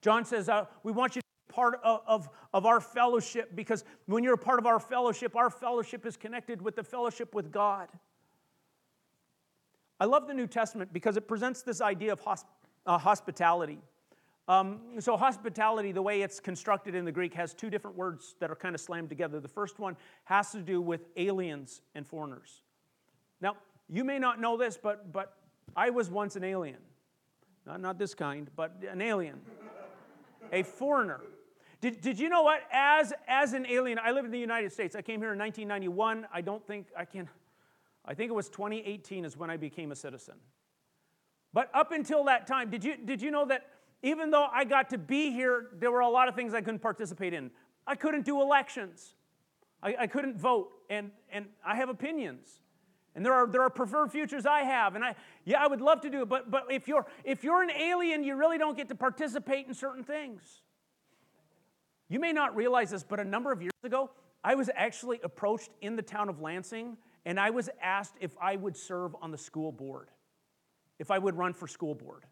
John 0.01 0.25
says, 0.25 0.49
uh, 0.49 0.67
We 0.83 0.93
want 0.93 1.17
you 1.17 1.23
to 1.23 1.27
be 1.49 1.55
part 1.55 1.81
of, 1.85 2.01
of, 2.07 2.29
of 2.53 2.67
our 2.67 2.81
fellowship 2.81 3.55
because 3.55 3.85
when 4.07 4.25
you're 4.25 4.35
a 4.35 4.39
part 4.39 4.59
of 4.59 4.67
our 4.67 4.81
fellowship, 4.81 5.37
our 5.37 5.51
fellowship 5.51 6.05
is 6.05 6.17
connected 6.17 6.61
with 6.61 6.77
the 6.77 6.83
fellowship 6.83 7.35
with 7.35 7.53
God. 7.53 7.89
I 10.01 10.07
love 10.07 10.27
the 10.27 10.35
New 10.35 10.49
Testament 10.49 10.93
because 10.93 11.17
it 11.17 11.29
presents 11.29 11.63
this 11.63 11.81
idea 11.81 12.13
of 12.13 12.21
hosp- 12.23 12.45
uh, 12.85 12.99
hospitality. 12.99 13.79
Um, 14.47 14.81
so, 14.99 15.17
hospitality, 15.17 15.93
the 15.93 16.03
way 16.03 16.21
it's 16.21 16.39
constructed 16.39 16.95
in 16.95 17.07
the 17.07 17.13
Greek, 17.13 17.33
has 17.35 17.55
two 17.55 17.71
different 17.71 17.97
words 17.97 18.35
that 18.41 18.51
are 18.51 18.57
kind 18.57 18.75
of 18.75 18.81
slammed 18.81 19.09
together. 19.09 19.41
The 19.41 19.49
first 19.49 19.79
one 19.79 19.97
has 20.25 20.51
to 20.53 20.61
do 20.61 20.83
with 20.83 21.07
aliens 21.17 21.81
and 21.95 22.07
foreigners. 22.07 22.63
Now, 23.41 23.57
you 23.89 24.05
may 24.05 24.19
not 24.19 24.41
know 24.41 24.57
this, 24.57 24.79
but, 24.81 25.13
but 25.13 25.35
I 25.77 25.91
was 25.91 26.11
once 26.11 26.37
an 26.37 26.45
alien. 26.45 26.79
Not, 27.67 27.81
not 27.81 27.99
this 27.99 28.15
kind, 28.15 28.51
but 28.57 28.83
an 28.91 29.01
alien, 29.01 29.41
a 30.53 30.63
foreigner. 30.63 31.21
Did, 31.81 32.01
did 32.01 32.19
you 32.19 32.29
know 32.29 32.43
what? 32.43 32.61
As, 32.73 33.13
as 33.27 33.53
an 33.53 33.67
alien, 33.67 33.99
I 34.03 34.11
live 34.11 34.25
in 34.25 34.31
the 34.31 34.39
United 34.39 34.73
States. 34.73 34.95
I 34.95 35.03
came 35.03 35.21
here 35.21 35.33
in 35.33 35.39
1991. 35.39 36.27
I 36.33 36.41
don't 36.41 36.67
think 36.67 36.87
I 36.97 37.05
can, 37.05 37.29
I 38.05 38.15
think 38.15 38.31
it 38.31 38.35
was 38.35 38.49
2018 38.49 39.25
is 39.25 39.37
when 39.37 39.51
I 39.51 39.57
became 39.57 39.93
a 39.93 39.97
citizen. 39.97 40.35
But 41.53 41.71
up 41.73 41.93
until 41.93 42.25
that 42.25 42.47
time, 42.47 42.71
did 42.71 42.85
you, 42.85 42.97
did 42.97 43.23
you 43.23 43.31
know 43.31 43.47
that 43.47 43.69
even 44.03 44.31
though 44.31 44.47
I 44.53 44.65
got 44.65 44.91
to 44.91 44.99
be 44.99 45.31
here, 45.31 45.69
there 45.79 45.91
were 45.91 46.01
a 46.01 46.09
lot 46.09 46.29
of 46.29 46.35
things 46.35 46.53
I 46.53 46.61
couldn't 46.61 46.81
participate 46.81 47.33
in? 47.33 47.51
I 47.87 47.95
couldn't 47.95 48.25
do 48.25 48.41
elections, 48.41 49.15
I, 49.83 49.95
I 50.01 50.07
couldn't 50.07 50.39
vote, 50.39 50.71
and, 50.91 51.11
and 51.31 51.47
I 51.65 51.77
have 51.77 51.89
opinions. 51.89 52.61
And 53.15 53.25
there 53.25 53.33
are, 53.33 53.47
there 53.47 53.63
are 53.63 53.71
preferred 53.71 54.11
futures 54.11 54.45
I 54.45 54.61
have. 54.63 54.97
And 54.97 55.05
I, 55.05 55.15
yeah, 55.45 55.63
I 55.63 55.69
would 55.69 55.81
love 55.81 56.01
to 56.01 56.11
do 56.11 56.23
it. 56.23 56.29
But, 56.29 56.51
but 56.51 56.67
if, 56.71 56.89
you're, 56.89 57.07
if 57.23 57.45
you're 57.45 57.63
an 57.63 57.71
alien, 57.71 58.25
you 58.25 58.35
really 58.35 58.59
don't 58.59 58.77
get 58.77 58.89
to 58.89 58.95
participate 58.95 59.69
in 59.69 59.75
certain 59.75 60.03
things. 60.03 60.63
You 62.09 62.19
may 62.21 62.33
not 62.33 62.57
realize 62.57 62.91
this, 62.91 63.05
but 63.05 63.21
a 63.21 63.25
number 63.25 63.53
of 63.53 63.63
years 63.63 63.73
ago, 63.83 64.11
I 64.43 64.57
was 64.57 64.69
actually 64.75 65.21
approached 65.23 65.71
in 65.81 65.97
the 65.97 66.03
town 66.03 66.29
of 66.29 66.41
Lansing, 66.41 66.99
and 67.25 67.41
I 67.41 67.51
was 67.51 67.71
asked 67.81 68.15
if 68.21 68.37
I 68.41 68.57
would 68.57 68.77
serve 68.77 69.17
on 69.23 69.31
the 69.31 69.39
school 69.39 69.73
board, 69.73 70.11
if 70.99 71.11
I 71.11 71.19
would 71.19 71.37
run 71.37 71.55
for 71.55 71.67
school 71.67 71.95
board. 71.95 72.25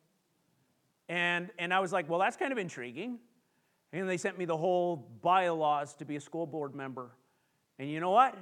And, 1.08 1.50
and 1.58 1.72
I 1.72 1.80
was 1.80 1.92
like, 1.92 2.08
well, 2.08 2.18
that's 2.18 2.36
kind 2.36 2.52
of 2.52 2.58
intriguing. 2.58 3.18
And 3.92 4.08
they 4.08 4.16
sent 4.16 4.38
me 4.38 4.44
the 4.44 4.56
whole 4.56 5.08
bylaws 5.22 5.94
to 5.96 6.04
be 6.04 6.16
a 6.16 6.20
school 6.20 6.46
board 6.46 6.74
member. 6.74 7.10
And 7.78 7.90
you 7.90 8.00
know 8.00 8.10
what? 8.10 8.36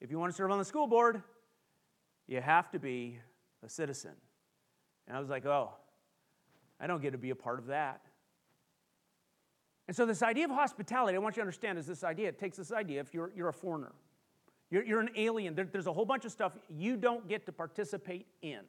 If 0.00 0.10
you 0.10 0.18
want 0.18 0.32
to 0.32 0.36
serve 0.36 0.50
on 0.50 0.58
the 0.58 0.64
school 0.64 0.86
board, 0.86 1.22
you 2.30 2.40
have 2.40 2.70
to 2.70 2.78
be 2.78 3.18
a 3.64 3.68
citizen. 3.68 4.12
And 5.06 5.16
I 5.16 5.20
was 5.20 5.28
like, 5.28 5.44
oh, 5.44 5.72
I 6.78 6.86
don't 6.86 7.02
get 7.02 7.10
to 7.10 7.18
be 7.18 7.30
a 7.30 7.34
part 7.34 7.58
of 7.58 7.66
that. 7.66 8.00
And 9.88 9.96
so, 9.96 10.06
this 10.06 10.22
idea 10.22 10.44
of 10.44 10.52
hospitality, 10.52 11.16
I 11.16 11.18
want 11.18 11.36
you 11.36 11.40
to 11.40 11.42
understand, 11.42 11.76
is 11.76 11.86
this 11.86 12.04
idea. 12.04 12.28
It 12.28 12.38
takes 12.38 12.56
this 12.56 12.70
idea 12.70 13.00
if 13.00 13.12
you're, 13.12 13.32
you're 13.34 13.48
a 13.48 13.52
foreigner, 13.52 13.90
you're, 14.70 14.84
you're 14.84 15.00
an 15.00 15.10
alien, 15.16 15.56
there, 15.56 15.64
there's 15.70 15.88
a 15.88 15.92
whole 15.92 16.04
bunch 16.04 16.24
of 16.24 16.30
stuff 16.30 16.52
you 16.68 16.96
don't 16.96 17.28
get 17.28 17.44
to 17.46 17.52
participate 17.52 18.28
in. 18.40 18.60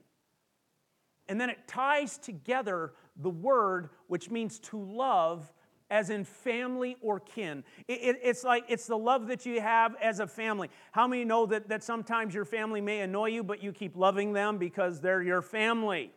And 1.28 1.40
then 1.40 1.52
it 1.52 1.68
ties 1.68 2.18
together 2.18 2.94
the 3.16 3.30
word, 3.30 3.90
which 4.08 4.32
means 4.32 4.58
to 4.60 4.84
love, 4.84 5.54
as 5.92 6.10
in 6.10 6.24
family 6.24 6.96
or 7.02 7.20
kin. 7.20 7.64
It, 7.88 8.00
it, 8.02 8.20
it's 8.24 8.44
like 8.44 8.64
it's 8.70 8.88
the 8.88 8.98
love 8.98 9.28
that 9.28 9.46
you 9.46 9.62
have 9.62 9.96
as 10.02 10.20
a 10.22 10.26
family. 10.26 10.70
How 10.94 11.06
many 11.06 11.26
know 11.26 11.46
that, 11.48 11.68
that 11.68 11.84
sometimes 11.84 12.34
your 12.34 12.46
family 12.46 12.82
may 12.82 13.02
annoy 13.02 13.28
you, 13.28 13.44
but 13.44 13.62
you 13.62 13.74
keep 13.74 13.96
loving 13.98 14.34
them 14.34 14.58
because 14.58 15.02
they're 15.02 15.22
your 15.22 15.42
family? 15.42 16.12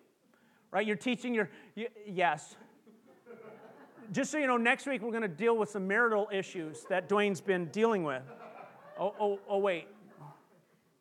Right? 0.70 0.87
You're 0.87 0.96
teaching 0.96 1.34
your, 1.34 1.50
you, 1.74 1.88
yes. 2.06 2.56
Just 4.12 4.30
so 4.30 4.38
you 4.38 4.46
know, 4.46 4.56
next 4.56 4.87
week 4.87 5.02
we're 5.02 5.10
going 5.10 5.22
to 5.22 5.28
deal 5.28 5.56
with 5.56 5.70
some 5.70 5.87
marital 5.88 6.28
issues 6.32 6.84
that 6.88 7.08
Dwayne's 7.08 7.40
been 7.40 7.66
dealing 7.66 8.04
with. 8.04 8.22
Oh, 8.98 9.12
oh, 9.20 9.40
oh, 9.48 9.58
wait. 9.58 9.88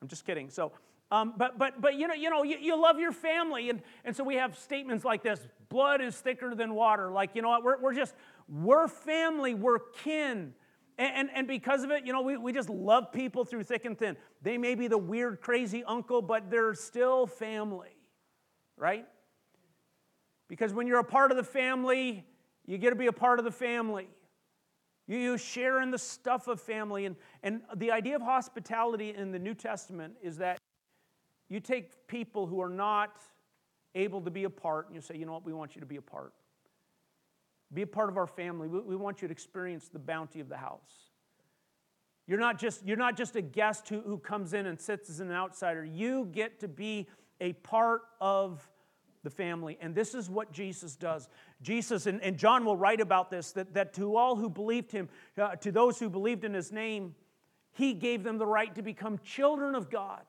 I'm 0.01 0.07
just 0.07 0.25
kidding. 0.25 0.49
So, 0.49 0.71
um, 1.13 1.33
but 1.37 1.59
but 1.59 1.79
but 1.79 1.93
you 1.93 2.07
know 2.07 2.15
you 2.15 2.29
know 2.31 2.41
you, 2.41 2.57
you, 2.59 2.81
love 2.81 2.99
your 2.99 3.11
family 3.11 3.69
and 3.69 3.83
and 4.03 4.15
so 4.15 4.23
we 4.23 4.33
have 4.33 4.57
statements 4.57 5.05
like 5.05 5.21
this: 5.21 5.39
blood 5.69 6.01
is 6.01 6.15
thicker 6.15 6.55
than 6.55 6.73
water. 6.73 7.11
Like 7.11 7.35
you 7.35 7.43
know 7.43 7.49
what? 7.49 7.63
We're 7.63 7.79
we're 7.79 7.93
just 7.93 8.15
we're 8.49 8.87
family, 8.87 9.53
we're 9.53 9.77
kin. 9.79 10.53
And, 10.97 11.15
and, 11.15 11.29
and, 11.33 11.47
because 11.47 11.83
of 11.83 11.89
it, 11.89 12.05
you 12.05 12.13
know, 12.13 12.21
we, 12.21 12.37
we 12.37 12.53
just 12.53 12.69
love 12.69 13.11
people 13.11 13.45
through 13.45 13.63
thick 13.63 13.85
and 13.85 13.97
thin. 13.97 14.15
They 14.43 14.59
may 14.59 14.75
be 14.75 14.87
the 14.87 14.97
weird, 14.97 15.41
crazy 15.41 15.83
uncle, 15.83 16.21
but 16.21 16.51
they're 16.51 16.75
still 16.75 17.25
family, 17.25 17.97
right? 18.77 19.07
Because 20.49 20.71
when 20.71 20.85
you're 20.85 20.99
a 20.99 21.03
part 21.03 21.31
of 21.31 21.37
the 21.37 21.43
family, 21.43 22.23
you 22.67 22.77
get 22.77 22.91
to 22.91 22.95
be 22.95 23.07
a 23.07 23.11
part 23.11 23.39
of 23.39 23.45
the 23.45 23.51
family. 23.51 24.07
You, 25.07 25.17
you 25.17 25.37
share 25.39 25.81
in 25.81 25.89
the 25.89 25.97
stuff 25.97 26.47
of 26.47 26.61
family. 26.61 27.05
And, 27.05 27.15
and 27.41 27.61
the 27.75 27.89
idea 27.89 28.15
of 28.15 28.21
hospitality 28.21 29.15
in 29.15 29.31
the 29.31 29.39
New 29.39 29.55
Testament 29.55 30.13
is 30.21 30.37
that 30.37 30.59
you 31.53 31.59
take 31.59 32.07
people 32.07 32.47
who 32.47 32.59
are 32.61 32.69
not 32.69 33.21
able 33.95 34.21
to 34.21 34.31
be 34.31 34.43
a 34.45 34.49
part 34.49 34.87
and 34.87 34.95
you 34.95 35.01
say, 35.01 35.15
you 35.15 35.25
know 35.25 35.33
what, 35.33 35.45
we 35.45 35.53
want 35.53 35.75
you 35.75 35.81
to 35.81 35.85
be 35.85 35.97
a 35.97 36.01
part. 36.01 36.33
Be 37.73 37.83
a 37.83 37.87
part 37.87 38.09
of 38.09 38.17
our 38.17 38.27
family. 38.27 38.67
We, 38.67 38.79
we 38.79 38.95
want 38.95 39.21
you 39.21 39.27
to 39.27 39.31
experience 39.31 39.87
the 39.87 39.99
bounty 39.99 40.39
of 40.39 40.49
the 40.49 40.57
house. 40.57 41.11
You're 42.25 42.39
not 42.39 42.57
just, 42.57 42.85
you're 42.85 42.97
not 42.97 43.15
just 43.15 43.35
a 43.35 43.41
guest 43.41 43.87
who, 43.87 44.01
who 44.01 44.17
comes 44.17 44.53
in 44.53 44.65
and 44.65 44.79
sits 44.79 45.09
as 45.09 45.19
an 45.19 45.31
outsider. 45.31 45.85
You 45.85 46.27
get 46.31 46.59
to 46.61 46.67
be 46.67 47.07
a 47.39 47.53
part 47.53 48.01
of 48.19 48.67
the 49.23 49.29
family. 49.29 49.77
And 49.79 49.93
this 49.93 50.15
is 50.15 50.29
what 50.29 50.51
Jesus 50.51 50.95
does. 50.95 51.29
Jesus, 51.61 52.07
and, 52.07 52.21
and 52.23 52.37
John 52.37 52.65
will 52.65 52.77
write 52.77 52.99
about 52.99 53.29
this, 53.29 53.51
that, 53.51 53.73
that 53.73 53.93
to 53.93 54.15
all 54.15 54.35
who 54.35 54.49
believed 54.49 54.91
him, 54.91 55.07
uh, 55.37 55.55
to 55.57 55.71
those 55.71 55.99
who 55.99 56.09
believed 56.09 56.43
in 56.45 56.53
his 56.53 56.71
name, 56.71 57.13
He 57.73 57.93
gave 57.93 58.23
them 58.23 58.37
the 58.37 58.47
right 58.47 58.73
to 58.75 58.81
become 58.81 59.19
children 59.23 59.75
of 59.75 59.91
God. 59.91 60.23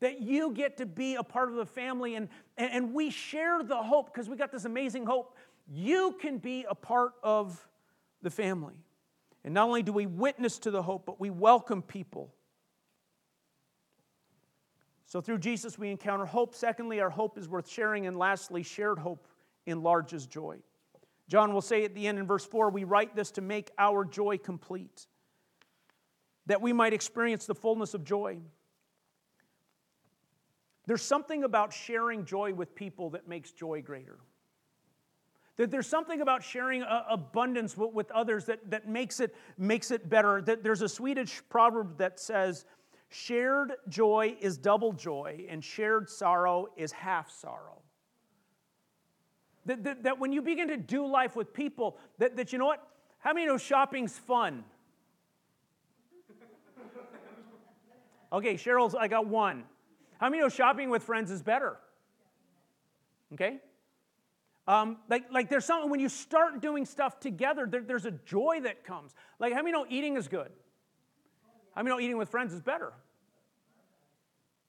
That 0.00 0.20
you 0.20 0.52
get 0.52 0.76
to 0.76 0.86
be 0.86 1.16
a 1.16 1.22
part 1.22 1.48
of 1.48 1.56
the 1.56 1.66
family, 1.66 2.14
and, 2.14 2.28
and, 2.56 2.94
we 2.94 3.10
share 3.10 3.62
the 3.64 3.82
hope 3.82 4.12
because 4.12 4.28
we 4.28 4.36
got 4.36 4.52
this 4.52 4.64
amazing 4.64 5.06
hope. 5.06 5.36
You 5.66 6.16
can 6.20 6.38
be 6.38 6.64
a 6.68 6.74
part 6.74 7.14
of 7.22 7.68
the 8.22 8.30
family. 8.30 8.76
And 9.44 9.54
not 9.54 9.66
only 9.66 9.82
do 9.82 9.92
we 9.92 10.06
witness 10.06 10.58
to 10.60 10.70
the 10.70 10.82
hope, 10.82 11.04
but 11.04 11.20
we 11.20 11.30
welcome 11.30 11.82
people. 11.82 12.32
So 15.06 15.20
through 15.20 15.38
Jesus, 15.38 15.78
we 15.78 15.90
encounter 15.90 16.26
hope. 16.26 16.54
Secondly, 16.54 17.00
our 17.00 17.10
hope 17.10 17.38
is 17.38 17.48
worth 17.48 17.68
sharing. 17.68 18.06
And 18.06 18.18
lastly, 18.18 18.62
shared 18.62 18.98
hope 18.98 19.26
enlarges 19.66 20.26
joy. 20.26 20.58
John 21.28 21.52
will 21.52 21.62
say 21.62 21.84
at 21.84 21.94
the 21.94 22.06
end 22.06 22.18
in 22.18 22.26
verse 22.26 22.44
4 22.44 22.70
we 22.70 22.84
write 22.84 23.14
this 23.14 23.30
to 23.32 23.40
make 23.40 23.70
our 23.78 24.04
joy 24.04 24.38
complete, 24.38 25.06
that 26.46 26.60
we 26.62 26.72
might 26.72 26.94
experience 26.94 27.46
the 27.46 27.54
fullness 27.54 27.94
of 27.94 28.02
joy. 28.02 28.38
There's 30.88 31.02
something 31.02 31.44
about 31.44 31.70
sharing 31.70 32.24
joy 32.24 32.54
with 32.54 32.74
people 32.74 33.10
that 33.10 33.28
makes 33.28 33.52
joy 33.52 33.82
greater. 33.82 34.16
That 35.58 35.70
there's 35.70 35.86
something 35.86 36.22
about 36.22 36.42
sharing 36.42 36.82
uh, 36.82 37.04
abundance 37.10 37.76
with 37.76 38.10
others 38.10 38.46
that, 38.46 38.70
that 38.70 38.88
makes, 38.88 39.20
it, 39.20 39.34
makes 39.58 39.90
it 39.90 40.08
better. 40.08 40.40
That 40.40 40.62
there's 40.62 40.80
a 40.80 40.88
Swedish 40.88 41.42
proverb 41.50 41.98
that 41.98 42.18
says, 42.18 42.64
shared 43.10 43.72
joy 43.90 44.34
is 44.40 44.56
double 44.56 44.94
joy, 44.94 45.44
and 45.50 45.62
shared 45.62 46.08
sorrow 46.08 46.68
is 46.78 46.90
half 46.90 47.30
sorrow. 47.30 47.82
That, 49.66 49.84
that, 49.84 50.04
that 50.04 50.18
when 50.18 50.32
you 50.32 50.40
begin 50.40 50.68
to 50.68 50.78
do 50.78 51.06
life 51.06 51.36
with 51.36 51.52
people, 51.52 51.98
that, 52.16 52.34
that 52.36 52.50
you 52.50 52.58
know 52.58 52.64
what? 52.64 52.82
How 53.18 53.34
many 53.34 53.44
know 53.44 53.58
shopping's 53.58 54.18
fun? 54.18 54.64
Okay, 58.30 58.54
Cheryl's, 58.54 58.94
I 58.94 59.08
got 59.08 59.26
one. 59.26 59.64
How 60.18 60.28
many 60.28 60.42
know 60.42 60.48
shopping 60.48 60.90
with 60.90 61.02
friends 61.02 61.30
is 61.30 61.42
better? 61.42 61.78
Okay? 63.32 63.58
Um, 64.66 64.98
like, 65.08 65.32
like 65.32 65.48
there's 65.48 65.64
something, 65.64 65.90
when 65.90 66.00
you 66.00 66.08
start 66.08 66.60
doing 66.60 66.84
stuff 66.84 67.20
together, 67.20 67.66
there, 67.66 67.80
there's 67.80 68.04
a 68.04 68.10
joy 68.10 68.60
that 68.64 68.84
comes. 68.84 69.14
Like, 69.38 69.52
how 69.52 69.62
many 69.62 69.72
know 69.72 69.86
eating 69.88 70.16
is 70.16 70.28
good? 70.28 70.50
How 71.74 71.82
many 71.82 71.94
know 71.94 72.00
eating 72.00 72.18
with 72.18 72.28
friends 72.28 72.52
is 72.52 72.60
better? 72.60 72.92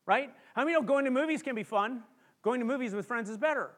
Right? 0.05 0.33
How 0.55 0.63
many 0.63 0.73
know 0.73 0.81
going 0.81 1.05
to 1.05 1.11
movies 1.11 1.43
can 1.43 1.55
be 1.55 1.63
fun? 1.63 2.03
Going 2.41 2.59
to 2.59 2.65
movies 2.65 2.93
with 2.93 3.07
friends 3.07 3.29
is 3.29 3.37
better. 3.37 3.71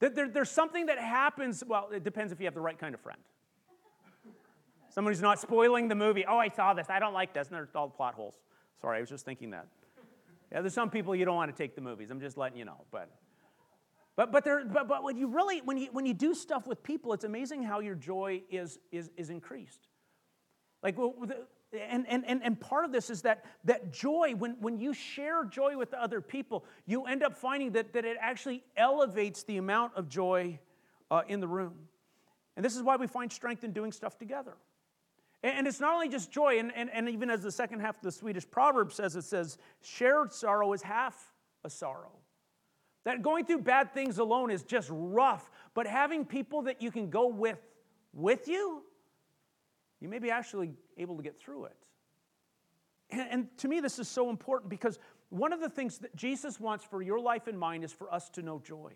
There, 0.00 0.10
there, 0.10 0.28
there's 0.28 0.50
something 0.50 0.86
that 0.86 0.98
happens, 0.98 1.62
well, 1.66 1.88
it 1.94 2.02
depends 2.02 2.32
if 2.32 2.40
you 2.40 2.46
have 2.46 2.54
the 2.54 2.60
right 2.60 2.78
kind 2.78 2.94
of 2.94 3.00
friend. 3.00 3.20
Someone 4.88 5.12
who's 5.12 5.22
not 5.22 5.38
spoiling 5.38 5.86
the 5.86 5.94
movie. 5.94 6.24
Oh, 6.26 6.38
I 6.38 6.48
saw 6.48 6.74
this. 6.74 6.88
I 6.90 6.98
don't 6.98 7.14
like 7.14 7.32
this. 7.32 7.46
And 7.46 7.56
there's 7.56 7.68
all 7.76 7.86
the 7.86 7.94
plot 7.94 8.14
holes. 8.14 8.34
Sorry, 8.80 8.96
I 8.96 9.00
was 9.00 9.08
just 9.08 9.24
thinking 9.24 9.50
that. 9.50 9.68
Yeah, 10.52 10.60
there's 10.60 10.74
some 10.74 10.90
people 10.90 11.14
you 11.14 11.24
don't 11.24 11.36
want 11.36 11.54
to 11.54 11.56
take 11.56 11.74
the 11.74 11.80
movies. 11.80 12.10
I'm 12.10 12.20
just 12.20 12.36
letting 12.36 12.58
you 12.58 12.64
know. 12.64 12.84
But 12.90 13.10
but, 14.16 14.32
but, 14.32 14.44
there, 14.44 14.64
but, 14.66 14.86
but 14.86 15.02
when 15.02 15.16
you 15.16 15.28
really, 15.28 15.62
when 15.62 15.78
you, 15.78 15.88
when 15.92 16.04
you 16.04 16.12
do 16.12 16.34
stuff 16.34 16.66
with 16.66 16.82
people, 16.82 17.14
it's 17.14 17.24
amazing 17.24 17.62
how 17.62 17.80
your 17.80 17.94
joy 17.94 18.42
is, 18.50 18.78
is, 18.92 19.10
is 19.16 19.30
increased. 19.30 19.88
Like, 20.82 20.98
well 20.98 21.14
and, 21.72 22.06
and, 22.08 22.24
and, 22.26 22.42
and 22.42 22.60
part 22.60 22.84
of 22.84 22.92
this 22.92 23.10
is 23.10 23.22
that, 23.22 23.44
that 23.64 23.92
joy, 23.92 24.34
when, 24.36 24.56
when 24.60 24.78
you 24.78 24.92
share 24.92 25.44
joy 25.44 25.76
with 25.76 25.94
other 25.94 26.20
people, 26.20 26.64
you 26.84 27.04
end 27.04 27.22
up 27.22 27.36
finding 27.36 27.72
that, 27.72 27.92
that 27.92 28.04
it 28.04 28.16
actually 28.20 28.62
elevates 28.76 29.44
the 29.44 29.56
amount 29.56 29.94
of 29.94 30.08
joy 30.08 30.58
uh, 31.10 31.22
in 31.28 31.40
the 31.40 31.48
room. 31.48 31.74
And 32.56 32.64
this 32.64 32.76
is 32.76 32.82
why 32.82 32.96
we 32.96 33.06
find 33.06 33.32
strength 33.32 33.62
in 33.62 33.72
doing 33.72 33.92
stuff 33.92 34.18
together. 34.18 34.56
And, 35.42 35.66
it's 35.66 35.80
not 35.80 35.94
only 35.94 36.08
just 36.08 36.30
joy, 36.30 36.58
and, 36.58 36.70
and, 36.76 36.90
and 36.90 37.08
even 37.08 37.30
as 37.30 37.42
the 37.42 37.50
second 37.50 37.80
half 37.80 37.96
of 37.96 38.02
the 38.02 38.12
Swedish 38.12 38.48
proverb 38.50 38.92
says, 38.92 39.16
it 39.16 39.24
says, 39.24 39.56
shared 39.80 40.32
sorrow 40.32 40.72
is 40.74 40.82
half 40.82 41.32
a 41.64 41.70
sorrow. 41.70 42.12
That 43.04 43.22
going 43.22 43.46
through 43.46 43.60
bad 43.60 43.94
things 43.94 44.18
alone 44.18 44.50
is 44.50 44.62
just 44.62 44.90
rough, 44.92 45.50
but 45.72 45.86
having 45.86 46.26
people 46.26 46.62
that 46.62 46.82
you 46.82 46.90
can 46.90 47.08
go 47.08 47.28
with 47.28 47.58
with 48.12 48.48
you, 48.48 48.82
you 50.00 50.08
may 50.08 50.18
be 50.18 50.30
actually 50.30 50.72
able 50.98 51.16
to 51.16 51.22
get 51.22 51.38
through 51.38 51.66
it. 51.66 51.76
And, 53.10 53.28
and, 53.30 53.58
to 53.58 53.68
me, 53.68 53.80
this 53.80 53.98
is 53.98 54.08
so 54.08 54.30
important 54.30 54.68
because 54.68 54.98
one 55.30 55.52
of 55.52 55.60
the 55.60 55.68
things 55.68 55.98
that 55.98 56.14
Jesus 56.16 56.60
wants 56.60 56.84
for 56.84 57.02
your 57.02 57.20
life 57.20 57.46
and 57.46 57.58
mine 57.58 57.82
is 57.82 57.92
for 57.92 58.12
us 58.12 58.28
to 58.30 58.42
know 58.42 58.60
joy. 58.64 58.92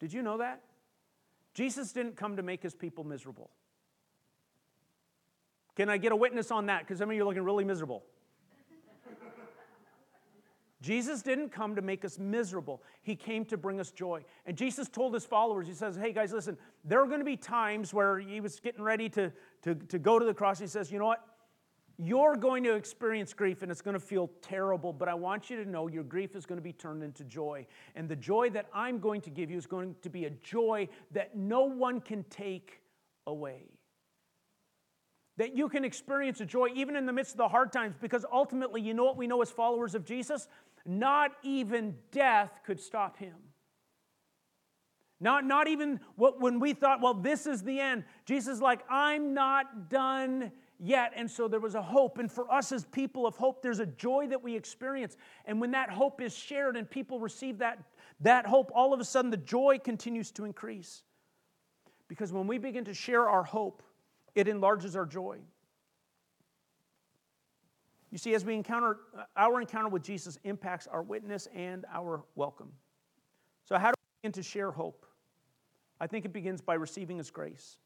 Did 0.00 0.12
you 0.12 0.22
know 0.22 0.38
that? 0.38 0.62
Jesus 1.54 1.92
didn't 1.92 2.16
come 2.16 2.36
to 2.36 2.42
make 2.42 2.62
his 2.62 2.74
people 2.74 3.04
miserable. 3.04 3.50
Can 5.76 5.88
I 5.88 5.96
get 5.96 6.12
a 6.12 6.16
witness 6.16 6.50
on 6.50 6.66
that? 6.66 6.80
Because 6.80 6.98
some 6.98 7.10
of 7.10 7.16
you 7.16 7.22
are 7.22 7.26
looking 7.26 7.42
really 7.42 7.64
miserable. 7.64 8.04
Jesus 10.82 11.22
didn't 11.22 11.50
come 11.50 11.74
to 11.74 11.82
make 11.82 12.04
us 12.04 12.18
miserable. 12.18 12.82
He 13.02 13.16
came 13.16 13.44
to 13.46 13.56
bring 13.56 13.80
us 13.80 13.90
joy. 13.90 14.24
And 14.46 14.56
Jesus 14.56 14.88
told 14.88 15.14
his 15.14 15.24
followers, 15.24 15.66
He 15.66 15.74
says, 15.74 15.96
Hey 15.96 16.12
guys, 16.12 16.32
listen, 16.32 16.56
there 16.84 17.02
are 17.02 17.06
going 17.06 17.18
to 17.18 17.24
be 17.24 17.36
times 17.36 17.92
where 17.92 18.18
he 18.18 18.40
was 18.40 18.60
getting 18.60 18.82
ready 18.82 19.08
to, 19.10 19.32
to, 19.62 19.74
to 19.74 19.98
go 19.98 20.18
to 20.18 20.24
the 20.24 20.34
cross. 20.34 20.58
He 20.58 20.66
says, 20.66 20.92
You 20.92 20.98
know 20.98 21.06
what? 21.06 21.24
You're 21.96 22.36
going 22.36 22.64
to 22.64 22.74
experience 22.74 23.32
grief 23.32 23.62
and 23.62 23.70
it's 23.70 23.80
going 23.80 23.94
to 23.94 24.00
feel 24.00 24.28
terrible, 24.42 24.92
but 24.92 25.08
I 25.08 25.14
want 25.14 25.48
you 25.48 25.62
to 25.62 25.68
know 25.68 25.86
your 25.86 26.02
grief 26.02 26.34
is 26.34 26.44
going 26.44 26.58
to 26.58 26.62
be 26.62 26.72
turned 26.72 27.04
into 27.04 27.22
joy. 27.22 27.66
And 27.94 28.08
the 28.08 28.16
joy 28.16 28.50
that 28.50 28.66
I'm 28.74 28.98
going 28.98 29.20
to 29.22 29.30
give 29.30 29.48
you 29.48 29.56
is 29.56 29.66
going 29.66 29.94
to 30.02 30.10
be 30.10 30.24
a 30.24 30.30
joy 30.30 30.88
that 31.12 31.36
no 31.36 31.62
one 31.62 32.00
can 32.00 32.24
take 32.24 32.80
away. 33.28 33.73
That 35.36 35.56
you 35.56 35.68
can 35.68 35.84
experience 35.84 36.40
a 36.40 36.44
joy 36.44 36.68
even 36.74 36.94
in 36.94 37.06
the 37.06 37.12
midst 37.12 37.32
of 37.32 37.38
the 37.38 37.48
hard 37.48 37.72
times, 37.72 37.96
because 38.00 38.24
ultimately, 38.32 38.80
you 38.80 38.94
know 38.94 39.04
what 39.04 39.16
we 39.16 39.26
know 39.26 39.42
as 39.42 39.50
followers 39.50 39.94
of 39.94 40.04
Jesus? 40.04 40.48
Not 40.86 41.32
even 41.42 41.96
death 42.12 42.60
could 42.64 42.80
stop 42.80 43.16
him. 43.16 43.34
Not, 45.20 45.44
not 45.44 45.68
even 45.68 46.00
what, 46.16 46.40
when 46.40 46.60
we 46.60 46.72
thought, 46.74 47.00
well, 47.00 47.14
this 47.14 47.46
is 47.46 47.62
the 47.62 47.80
end. 47.80 48.04
Jesus 48.26 48.56
is 48.56 48.62
like, 48.62 48.84
I'm 48.90 49.32
not 49.32 49.88
done 49.88 50.52
yet. 50.78 51.12
And 51.16 51.30
so 51.30 51.48
there 51.48 51.60
was 51.60 51.74
a 51.74 51.82
hope. 51.82 52.18
And 52.18 52.30
for 52.30 52.52
us 52.52 52.72
as 52.72 52.84
people 52.84 53.26
of 53.26 53.36
hope, 53.36 53.62
there's 53.62 53.78
a 53.80 53.86
joy 53.86 54.26
that 54.28 54.42
we 54.42 54.54
experience. 54.54 55.16
And 55.46 55.60
when 55.60 55.70
that 55.70 55.88
hope 55.88 56.20
is 56.20 56.36
shared 56.36 56.76
and 56.76 56.88
people 56.88 57.18
receive 57.20 57.58
that, 57.58 57.78
that 58.20 58.46
hope, 58.46 58.70
all 58.74 58.92
of 58.92 59.00
a 59.00 59.04
sudden 59.04 59.30
the 59.30 59.36
joy 59.38 59.78
continues 59.82 60.30
to 60.32 60.44
increase. 60.44 61.04
Because 62.08 62.32
when 62.32 62.46
we 62.46 62.58
begin 62.58 62.84
to 62.84 62.94
share 62.94 63.28
our 63.28 63.44
hope, 63.44 63.82
it 64.34 64.48
enlarges 64.48 64.96
our 64.96 65.06
joy. 65.06 65.38
You 68.10 68.18
see, 68.18 68.34
as 68.34 68.44
we 68.44 68.54
encounter, 68.54 68.98
our 69.36 69.60
encounter 69.60 69.88
with 69.88 70.04
Jesus 70.04 70.38
impacts 70.44 70.86
our 70.86 71.02
witness 71.02 71.48
and 71.54 71.84
our 71.92 72.22
welcome. 72.36 72.70
So, 73.64 73.76
how 73.76 73.88
do 73.88 73.94
we 73.98 74.28
begin 74.28 74.32
to 74.40 74.48
share 74.48 74.70
hope? 74.70 75.04
I 76.00 76.06
think 76.06 76.24
it 76.24 76.32
begins 76.32 76.60
by 76.60 76.74
receiving 76.74 77.18
His 77.18 77.32
grace. 77.32 77.78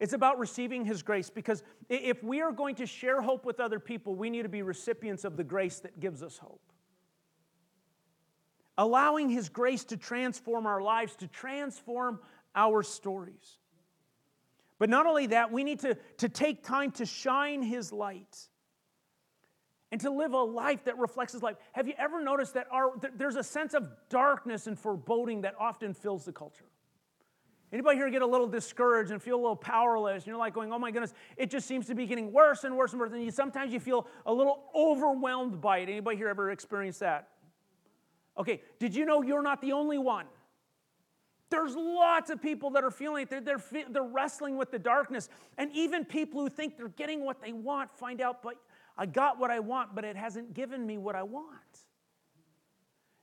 It's 0.00 0.12
about 0.12 0.38
receiving 0.38 0.84
His 0.84 1.02
grace 1.02 1.28
because 1.28 1.62
if 1.88 2.22
we 2.22 2.40
are 2.40 2.52
going 2.52 2.76
to 2.76 2.86
share 2.86 3.20
hope 3.20 3.44
with 3.44 3.60
other 3.60 3.78
people, 3.78 4.14
we 4.14 4.30
need 4.30 4.42
to 4.42 4.48
be 4.48 4.62
recipients 4.62 5.24
of 5.24 5.36
the 5.36 5.44
grace 5.44 5.80
that 5.80 6.00
gives 6.00 6.22
us 6.22 6.38
hope. 6.38 6.62
Allowing 8.78 9.28
His 9.28 9.48
grace 9.48 9.84
to 9.84 9.96
transform 9.96 10.66
our 10.66 10.80
lives, 10.80 11.14
to 11.16 11.28
transform 11.28 12.20
our 12.54 12.82
stories. 12.82 13.58
But 14.78 14.90
not 14.90 15.06
only 15.06 15.28
that, 15.28 15.52
we 15.52 15.64
need 15.64 15.80
to, 15.80 15.96
to 16.18 16.28
take 16.28 16.64
time 16.64 16.90
to 16.92 17.06
shine 17.06 17.62
His 17.62 17.92
light 17.92 18.48
and 19.94 20.00
to 20.00 20.10
live 20.10 20.32
a 20.32 20.42
life 20.42 20.82
that 20.86 20.98
reflects 20.98 21.32
his 21.32 21.40
life. 21.40 21.54
Have 21.70 21.86
you 21.86 21.94
ever 21.98 22.20
noticed 22.20 22.54
that 22.54 22.66
our, 22.72 22.90
there's 23.14 23.36
a 23.36 23.44
sense 23.44 23.74
of 23.74 23.88
darkness 24.08 24.66
and 24.66 24.76
foreboding 24.76 25.42
that 25.42 25.54
often 25.56 25.94
fills 25.94 26.24
the 26.24 26.32
culture? 26.32 26.64
Anybody 27.72 27.98
here 27.98 28.10
get 28.10 28.20
a 28.20 28.26
little 28.26 28.48
discouraged 28.48 29.12
and 29.12 29.22
feel 29.22 29.36
a 29.36 29.42
little 29.42 29.54
powerless? 29.54 30.24
And 30.24 30.26
you're 30.26 30.36
like 30.36 30.52
going, 30.52 30.72
oh 30.72 30.80
my 30.80 30.90
goodness, 30.90 31.14
it 31.36 31.48
just 31.48 31.68
seems 31.68 31.86
to 31.86 31.94
be 31.94 32.06
getting 32.06 32.32
worse 32.32 32.64
and 32.64 32.76
worse 32.76 32.90
and 32.90 32.98
worse. 33.00 33.12
And 33.12 33.22
you, 33.22 33.30
sometimes 33.30 33.72
you 33.72 33.78
feel 33.78 34.08
a 34.26 34.34
little 34.34 34.64
overwhelmed 34.74 35.60
by 35.60 35.78
it. 35.78 35.88
Anybody 35.88 36.16
here 36.16 36.28
ever 36.28 36.50
experienced 36.50 36.98
that? 36.98 37.28
Okay, 38.36 38.62
did 38.80 38.96
you 38.96 39.04
know 39.04 39.22
you're 39.22 39.42
not 39.42 39.60
the 39.60 39.70
only 39.70 39.98
one? 39.98 40.26
There's 41.54 41.76
lots 41.76 42.30
of 42.30 42.42
people 42.42 42.70
that 42.70 42.82
are 42.82 42.90
feeling 42.90 43.22
it. 43.22 43.30
They're, 43.30 43.40
they're, 43.40 43.84
they're 43.88 44.02
wrestling 44.02 44.56
with 44.56 44.72
the 44.72 44.78
darkness. 44.78 45.28
And 45.56 45.70
even 45.72 46.04
people 46.04 46.40
who 46.40 46.48
think 46.48 46.76
they're 46.76 46.88
getting 46.88 47.24
what 47.24 47.40
they 47.40 47.52
want 47.52 47.96
find 47.96 48.20
out, 48.20 48.42
but 48.42 48.56
I 48.98 49.06
got 49.06 49.38
what 49.38 49.52
I 49.52 49.60
want, 49.60 49.94
but 49.94 50.04
it 50.04 50.16
hasn't 50.16 50.52
given 50.52 50.84
me 50.84 50.98
what 50.98 51.14
I 51.14 51.22
want. 51.22 51.46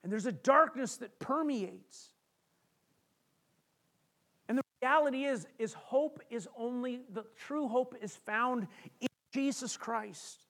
And 0.01 0.09
there's 0.09 0.27
a 0.27 0.31
darkness 0.31 0.95
that 0.97 1.19
permeates. 1.19 2.07
And 4.47 4.57
the 4.57 4.63
reality 4.81 5.25
is, 5.25 5.45
is 5.59 5.73
hope 5.73 6.21
is 6.29 6.47
only, 6.57 7.01
the 7.11 7.25
true 7.35 7.67
hope 7.67 7.95
is 8.01 8.15
found 8.15 8.65
in 9.01 9.09
Jesus 9.33 9.75
Christ. 9.75 10.45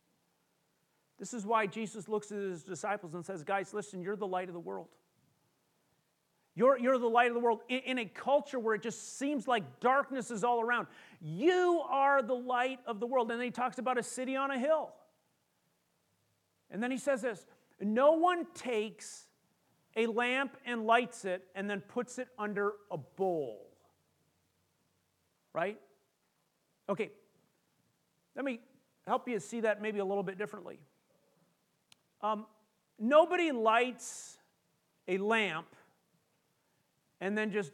This 1.18 1.34
is 1.34 1.48
why 1.48 1.66
Jesus 1.66 2.08
looks 2.08 2.32
at 2.32 2.38
his 2.38 2.64
disciples 2.64 3.16
and 3.16 3.26
says, 3.26 3.44
Guys, 3.44 3.74
listen, 3.74 4.04
you're 4.04 4.16
the 4.16 4.28
light 4.28 4.50
of 4.50 4.54
the 4.54 4.60
world. 4.60 4.90
You're, 6.54 6.78
you're 6.78 6.98
the 6.98 7.08
light 7.08 7.30
of 7.30 7.34
the 7.34 7.40
world 7.40 7.62
in, 7.70 7.80
in, 7.80 7.98
a 7.98 8.06
culture 8.06 8.60
where 8.60 8.76
it 8.76 8.82
just 8.82 9.18
seems 9.18 9.48
like 9.48 9.80
darkness 9.80 10.32
is 10.32 10.44
all 10.44 10.62
around. 10.62 10.88
You 11.22 11.82
are 11.90 12.22
the 12.22 12.34
light 12.34 12.80
of 12.86 13.00
the 13.00 13.08
world. 13.08 13.32
And 13.32 13.40
then 13.40 13.46
he 13.46 13.52
talks 13.52 13.78
about 13.78 13.98
a 13.98 14.04
city 14.04 14.36
on 14.36 14.52
a 14.52 14.60
hill. 14.60 14.92
And 16.70 16.84
then 16.84 16.92
he 16.92 16.98
says 16.98 17.22
this 17.22 17.46
No 17.80 18.14
one 18.14 18.46
takes 18.54 19.28
a 19.96 20.08
lamp 20.08 20.58
and 20.66 20.86
lights 20.86 21.26
it 21.26 21.44
and 21.56 21.70
then 21.70 21.82
puts 21.82 22.20
it 22.20 22.28
under 22.38 22.74
a 22.90 22.98
bowl. 22.98 23.68
Right? 25.54 25.80
Okay, 26.90 27.12
let 28.36 28.44
me 28.44 28.60
help 29.08 29.28
you 29.28 29.40
see 29.40 29.62
that 29.62 29.82
maybe 29.82 30.00
a 30.00 30.06
little 30.06 30.24
bit 30.24 30.38
differently. 30.38 30.80
Um, 32.22 32.46
nobody 33.00 33.52
lights 33.52 34.38
a 35.08 35.18
lamp 35.18 35.68
and 37.22 37.38
then 37.38 37.52
just 37.52 37.72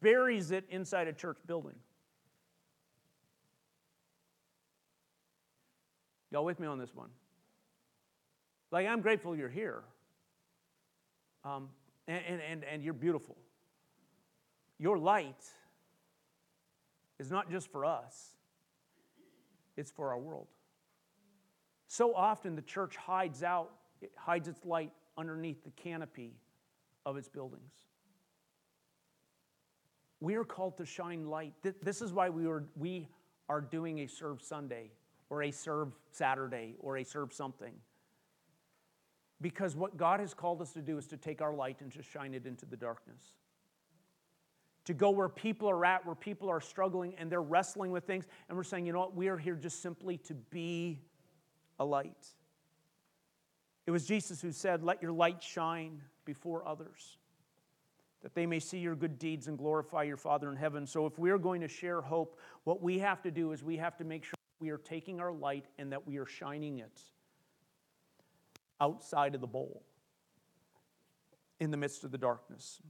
buries 0.00 0.50
it 0.50 0.64
inside 0.70 1.06
a 1.06 1.12
church 1.12 1.36
building. 1.46 1.76
Y'all 6.32 6.44
with 6.44 6.58
me 6.58 6.66
on 6.66 6.78
this 6.78 6.94
one? 6.94 7.10
Like, 8.70 8.86
I'm 8.86 9.00
grateful 9.00 9.36
you're 9.36 9.48
here. 9.48 9.82
Um, 11.44 11.68
and, 12.06 12.40
and, 12.40 12.64
and 12.64 12.82
you're 12.82 12.92
beautiful. 12.92 13.36
Your 14.78 14.98
light 14.98 15.44
is 17.18 17.30
not 17.30 17.50
just 17.50 17.70
for 17.70 17.84
us, 17.84 18.32
it's 19.76 19.90
for 19.90 20.10
our 20.10 20.18
world. 20.18 20.46
So 21.88 22.14
often 22.14 22.54
the 22.54 22.62
church 22.62 22.96
hides 22.96 23.42
out, 23.42 23.70
it 24.00 24.12
hides 24.16 24.48
its 24.48 24.64
light 24.64 24.92
underneath 25.16 25.64
the 25.64 25.70
canopy 25.70 26.34
of 27.06 27.16
its 27.16 27.28
buildings. 27.28 27.87
We 30.20 30.34
are 30.34 30.44
called 30.44 30.76
to 30.78 30.86
shine 30.86 31.26
light. 31.26 31.54
This 31.82 32.02
is 32.02 32.12
why 32.12 32.28
we 32.28 32.46
are, 32.46 32.64
we 32.76 33.08
are 33.48 33.60
doing 33.60 34.00
a 34.00 34.06
serve 34.06 34.42
Sunday 34.42 34.90
or 35.30 35.42
a 35.42 35.50
serve 35.50 35.94
Saturday 36.10 36.74
or 36.80 36.96
a 36.96 37.04
serve 37.04 37.32
something. 37.32 37.74
Because 39.40 39.76
what 39.76 39.96
God 39.96 40.18
has 40.20 40.34
called 40.34 40.60
us 40.60 40.72
to 40.72 40.82
do 40.82 40.98
is 40.98 41.06
to 41.08 41.16
take 41.16 41.40
our 41.40 41.54
light 41.54 41.80
and 41.80 41.92
to 41.92 42.02
shine 42.02 42.34
it 42.34 42.46
into 42.46 42.66
the 42.66 42.76
darkness. 42.76 43.22
To 44.86 44.94
go 44.94 45.10
where 45.10 45.28
people 45.28 45.68
are 45.68 45.84
at, 45.84 46.04
where 46.04 46.14
people 46.14 46.48
are 46.48 46.60
struggling 46.60 47.14
and 47.18 47.30
they're 47.30 47.42
wrestling 47.42 47.92
with 47.92 48.04
things, 48.04 48.26
and 48.48 48.56
we're 48.56 48.64
saying, 48.64 48.86
you 48.86 48.92
know 48.92 49.00
what, 49.00 49.14
we 49.14 49.28
are 49.28 49.36
here 49.36 49.54
just 49.54 49.82
simply 49.82 50.16
to 50.18 50.34
be 50.34 50.98
a 51.78 51.84
light. 51.84 52.26
It 53.86 53.90
was 53.90 54.06
Jesus 54.06 54.40
who 54.40 54.50
said, 54.50 54.82
Let 54.82 55.02
your 55.02 55.12
light 55.12 55.42
shine 55.42 56.02
before 56.24 56.66
others, 56.66 57.17
that 58.22 58.34
they 58.34 58.46
may 58.46 58.58
see 58.58 58.78
your 58.78 58.96
good 58.96 59.18
deeds 59.18 59.46
and 59.46 59.56
glorify 59.56 60.02
your 60.02 60.16
Father 60.16 60.50
in 60.50 60.56
heaven. 60.56 60.86
So, 60.86 61.06
if 61.06 61.18
we 61.18 61.30
are 61.30 61.38
going 61.38 61.60
to 61.60 61.68
share 61.68 62.00
hope, 62.00 62.38
what 62.64 62.82
we 62.82 62.98
have 62.98 63.22
to 63.22 63.30
do 63.30 63.52
is 63.52 63.62
we 63.62 63.76
have 63.76 63.96
to 63.98 64.04
make 64.04 64.24
sure 64.24 64.34
we 64.60 64.70
are 64.70 64.78
taking 64.78 65.20
our 65.20 65.32
light 65.32 65.66
and 65.78 65.92
that 65.92 66.06
we 66.06 66.18
are 66.18 66.26
shining 66.26 66.78
it 66.78 67.00
outside 68.80 69.34
of 69.34 69.40
the 69.40 69.46
bowl 69.46 69.82
in 71.60 71.70
the 71.70 71.76
midst 71.76 72.04
of 72.04 72.10
the 72.10 72.18
darkness. 72.18 72.80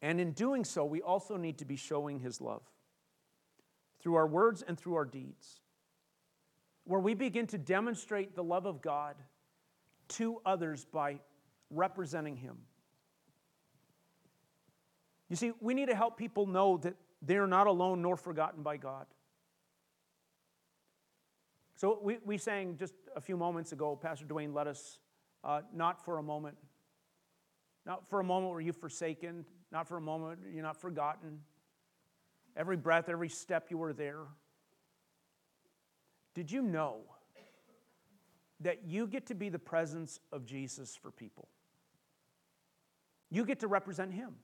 And 0.00 0.20
in 0.20 0.32
doing 0.32 0.64
so, 0.64 0.84
we 0.84 1.02
also 1.02 1.36
need 1.36 1.58
to 1.58 1.64
be 1.64 1.76
showing 1.76 2.20
His 2.20 2.40
love 2.40 2.62
through 4.00 4.14
our 4.14 4.26
words 4.26 4.62
and 4.66 4.78
through 4.78 4.94
our 4.94 5.04
deeds, 5.04 5.60
where 6.84 7.00
we 7.00 7.14
begin 7.14 7.46
to 7.48 7.58
demonstrate 7.58 8.34
the 8.34 8.44
love 8.44 8.66
of 8.66 8.80
God 8.80 9.16
to 10.08 10.40
others 10.46 10.84
by 10.84 11.18
representing 11.70 12.36
Him. 12.36 12.58
You 15.28 15.36
see, 15.36 15.52
we 15.60 15.74
need 15.74 15.88
to 15.88 15.94
help 15.94 16.16
people 16.16 16.46
know 16.46 16.78
that 16.78 16.94
they 17.20 17.36
are 17.36 17.46
not 17.46 17.66
alone 17.66 18.02
nor 18.02 18.16
forgotten 18.16 18.62
by 18.62 18.76
God. 18.76 19.06
So 21.76 21.98
we, 22.02 22.18
we 22.24 22.38
sang 22.38 22.76
just 22.76 22.94
a 23.14 23.20
few 23.20 23.36
moments 23.36 23.72
ago, 23.72 23.94
Pastor 23.94 24.24
Dwayne 24.24 24.52
led 24.52 24.66
us, 24.66 24.98
uh, 25.44 25.60
not 25.72 26.04
for 26.04 26.18
a 26.18 26.22
moment. 26.22 26.56
Not 27.86 28.06
for 28.08 28.20
a 28.20 28.24
moment 28.24 28.52
were 28.52 28.60
you 28.60 28.72
forsaken. 28.72 29.44
Not 29.70 29.86
for 29.86 29.96
a 29.96 30.00
moment 30.00 30.40
you're 30.52 30.62
not 30.62 30.80
forgotten. 30.80 31.40
Every 32.56 32.76
breath, 32.76 33.08
every 33.08 33.28
step 33.28 33.70
you 33.70 33.78
were 33.78 33.92
there. 33.92 34.24
Did 36.34 36.50
you 36.50 36.62
know 36.62 36.98
that 38.60 38.84
you 38.84 39.06
get 39.06 39.26
to 39.26 39.34
be 39.34 39.48
the 39.48 39.58
presence 39.58 40.18
of 40.32 40.44
Jesus 40.44 40.96
for 40.96 41.10
people? 41.10 41.48
You 43.30 43.44
get 43.44 43.60
to 43.60 43.68
represent 43.68 44.12
Him. 44.12 44.34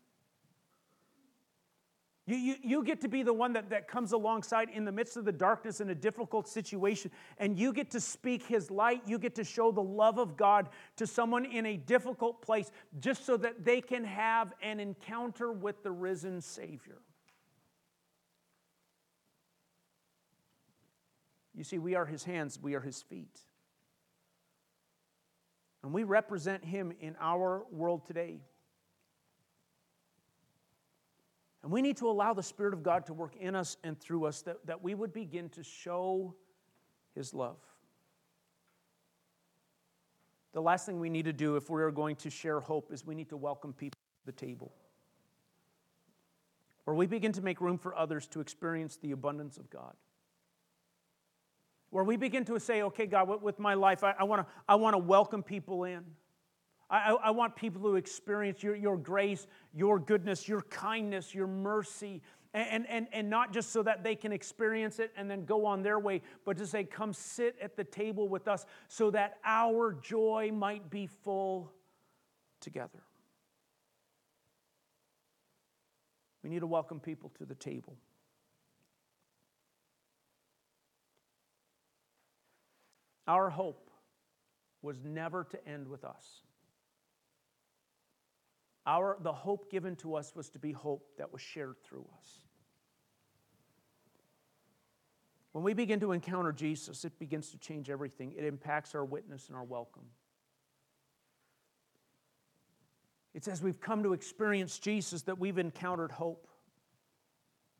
You, 2.26 2.36
you, 2.36 2.54
you 2.62 2.84
get 2.84 3.02
to 3.02 3.08
be 3.08 3.22
the 3.22 3.34
one 3.34 3.52
that, 3.52 3.68
that 3.68 3.86
comes 3.86 4.12
alongside 4.12 4.70
in 4.70 4.86
the 4.86 4.92
midst 4.92 5.18
of 5.18 5.26
the 5.26 5.32
darkness 5.32 5.80
in 5.80 5.90
a 5.90 5.94
difficult 5.94 6.48
situation, 6.48 7.10
and 7.36 7.58
you 7.58 7.70
get 7.72 7.90
to 7.90 8.00
speak 8.00 8.46
His 8.46 8.70
light. 8.70 9.02
You 9.06 9.18
get 9.18 9.34
to 9.34 9.44
show 9.44 9.70
the 9.70 9.82
love 9.82 10.18
of 10.18 10.36
God 10.36 10.70
to 10.96 11.06
someone 11.06 11.44
in 11.44 11.66
a 11.66 11.76
difficult 11.76 12.40
place 12.40 12.70
just 12.98 13.26
so 13.26 13.36
that 13.38 13.64
they 13.64 13.82
can 13.82 14.04
have 14.04 14.54
an 14.62 14.80
encounter 14.80 15.52
with 15.52 15.82
the 15.82 15.90
risen 15.90 16.40
Savior. 16.40 16.96
You 21.54 21.62
see, 21.62 21.78
we 21.78 21.94
are 21.94 22.06
His 22.06 22.24
hands, 22.24 22.58
we 22.60 22.74
are 22.74 22.80
His 22.80 23.02
feet. 23.02 23.38
And 25.82 25.92
we 25.92 26.04
represent 26.04 26.64
Him 26.64 26.94
in 27.00 27.16
our 27.20 27.64
world 27.70 28.06
today. 28.06 28.40
And 31.64 31.72
we 31.72 31.80
need 31.80 31.96
to 31.96 32.10
allow 32.10 32.34
the 32.34 32.42
Spirit 32.42 32.74
of 32.74 32.82
God 32.82 33.06
to 33.06 33.14
work 33.14 33.36
in 33.40 33.56
us 33.56 33.78
and 33.82 33.98
through 33.98 34.26
us 34.26 34.42
that, 34.42 34.58
that 34.66 34.82
we 34.82 34.94
would 34.94 35.14
begin 35.14 35.48
to 35.48 35.62
show 35.62 36.34
His 37.14 37.32
love. 37.32 37.56
The 40.52 40.60
last 40.60 40.84
thing 40.84 41.00
we 41.00 41.08
need 41.08 41.24
to 41.24 41.32
do 41.32 41.56
if 41.56 41.70
we 41.70 41.82
are 41.82 41.90
going 41.90 42.16
to 42.16 42.28
share 42.28 42.60
hope 42.60 42.92
is 42.92 43.06
we 43.06 43.14
need 43.14 43.30
to 43.30 43.38
welcome 43.38 43.72
people 43.72 43.96
to 43.96 44.26
the 44.26 44.32
table. 44.32 44.72
Where 46.84 46.94
we 46.94 47.06
begin 47.06 47.32
to 47.32 47.40
make 47.40 47.62
room 47.62 47.78
for 47.78 47.96
others 47.96 48.26
to 48.28 48.40
experience 48.40 48.98
the 48.98 49.12
abundance 49.12 49.56
of 49.56 49.70
God. 49.70 49.94
Where 51.88 52.04
we 52.04 52.18
begin 52.18 52.44
to 52.44 52.60
say, 52.60 52.82
okay, 52.82 53.06
God, 53.06 53.42
with 53.42 53.58
my 53.58 53.72
life, 53.72 54.04
I, 54.04 54.14
I 54.18 54.24
want 54.24 54.46
to 54.46 54.52
I 54.68 54.74
wanna 54.74 54.98
welcome 54.98 55.42
people 55.42 55.84
in. 55.84 56.04
I, 56.90 57.16
I, 57.24 57.30
want 57.30 57.56
people 57.56 57.82
to 57.82 57.96
experience 57.96 58.62
your, 58.62 58.76
your 58.76 58.96
grace, 58.96 59.46
your 59.72 59.98
goodness, 59.98 60.46
your 60.46 60.62
kindness, 60.62 61.34
your 61.34 61.46
mercy, 61.46 62.20
and, 62.52 62.86
and, 62.88 63.08
and 63.12 63.28
not 63.28 63.52
just 63.52 63.72
so 63.72 63.82
that 63.82 64.04
they 64.04 64.14
can 64.14 64.32
experience 64.32 65.00
it 65.00 65.10
and 65.16 65.28
then 65.28 65.44
go 65.44 65.66
on 65.66 65.82
their 65.82 65.98
way, 65.98 66.22
but 66.44 66.56
to 66.58 66.66
say, 66.66 66.84
Come 66.84 67.12
sit 67.12 67.56
at 67.60 67.76
the 67.76 67.84
table 67.84 68.28
with 68.28 68.46
us 68.46 68.64
so 68.86 69.10
that 69.10 69.38
our 69.44 69.92
joy 69.92 70.50
might 70.52 70.88
be 70.90 71.06
full 71.06 71.72
together. 72.60 73.02
We 76.44 76.50
need 76.50 76.60
to 76.60 76.66
welcome 76.66 77.00
people 77.00 77.32
to 77.38 77.46
the 77.46 77.54
table. 77.54 77.96
Our 83.26 83.48
hope 83.48 83.90
was 84.82 85.02
never 85.02 85.44
to 85.44 85.68
end 85.68 85.88
with 85.88 86.04
us. 86.04 86.42
Our, 88.86 89.16
the 89.20 89.32
hope 89.32 89.70
given 89.70 89.96
to 89.96 90.14
us 90.14 90.34
was 90.34 90.50
to 90.50 90.58
be 90.58 90.72
hope 90.72 91.06
that 91.18 91.32
was 91.32 91.40
shared 91.40 91.76
through 91.84 92.06
us. 92.18 92.38
When 95.52 95.64
we 95.64 95.72
begin 95.72 96.00
to 96.00 96.12
encounter 96.12 96.52
Jesus, 96.52 97.04
it 97.04 97.18
begins 97.18 97.50
to 97.50 97.58
change 97.58 97.88
everything. 97.88 98.34
It 98.36 98.44
impacts 98.44 98.94
our 98.94 99.04
witness 99.04 99.48
and 99.48 99.56
our 99.56 99.64
welcome. 99.64 100.02
It's 103.34 103.48
as 103.48 103.62
we've 103.62 103.80
come 103.80 104.02
to 104.02 104.12
experience 104.12 104.78
Jesus 104.78 105.22
that 105.22 105.38
we've 105.38 105.58
encountered 105.58 106.12
hope. 106.12 106.48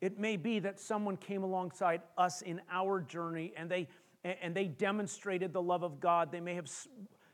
It 0.01 0.19
may 0.19 0.37
be 0.37 0.59
that 0.61 0.81
someone 0.81 1.17
came 1.17 1.43
alongside 1.43 2.03
us 2.17 2.43
in 2.43 2.61
our 2.71 3.01
journey 3.01 3.53
and 3.57 3.71
they, 3.71 3.89
and 4.23 4.55
they 4.55 4.67
demonstrated 4.67 5.53
the 5.53 5.63
love 5.63 5.83
of 5.83 6.01
God. 6.01 6.31
They 6.31 6.41
may 6.41 6.55
have 6.55 6.71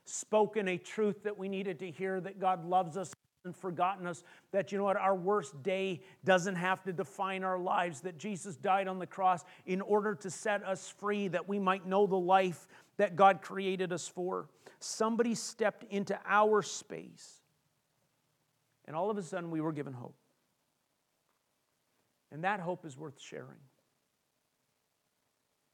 spoken 0.05 0.69
a 0.69 0.79
truth 0.79 1.23
that 1.25 1.37
we 1.37 1.49
needed 1.49 1.79
to 1.81 1.91
hear 1.91 2.21
that 2.21 2.41
God 2.41 2.65
loves 2.65 2.97
us 2.97 3.13
and 3.45 3.57
forgotten 3.57 4.07
us 4.07 4.23
that 4.53 4.71
you 4.71 4.77
know 4.77 4.85
what 4.85 4.99
our 4.99 5.15
worst 5.15 5.63
day 5.63 6.01
doesn't 6.25 6.57
have 6.57 6.83
to 6.83 6.93
define 6.93 7.43
our 7.43 7.59
lives 7.59 8.03
that 8.03 8.19
jesus 8.19 8.55
died 8.57 8.87
on 8.87 8.99
the 8.99 9.07
cross 9.07 9.45
in 9.65 9.81
order 9.81 10.15
to 10.15 10.31
set 10.31 10.63
us 10.65 10.93
free 10.99 11.27
that 11.27 11.49
we 11.49 11.59
might 11.59 11.87
know 11.87 12.07
the 12.07 12.19
life 12.19 12.67
that 13.01 13.17
god 13.17 13.41
created 13.41 13.95
us 13.95 14.07
for. 14.07 14.47
Somebody 14.79 15.35
stepped 15.35 15.85
into 15.91 16.19
our 16.29 16.61
space 16.61 17.41
and 18.87 18.95
all 18.95 19.11
of 19.11 19.17
a 19.17 19.23
sudden 19.23 19.51
we 19.51 19.63
were 19.63 19.73
given 19.73 19.95
hope. 19.95 20.17
And 22.31 22.45
that 22.45 22.61
hope 22.61 22.85
is 22.85 22.99
worth 22.99 23.19
sharing 23.19 23.59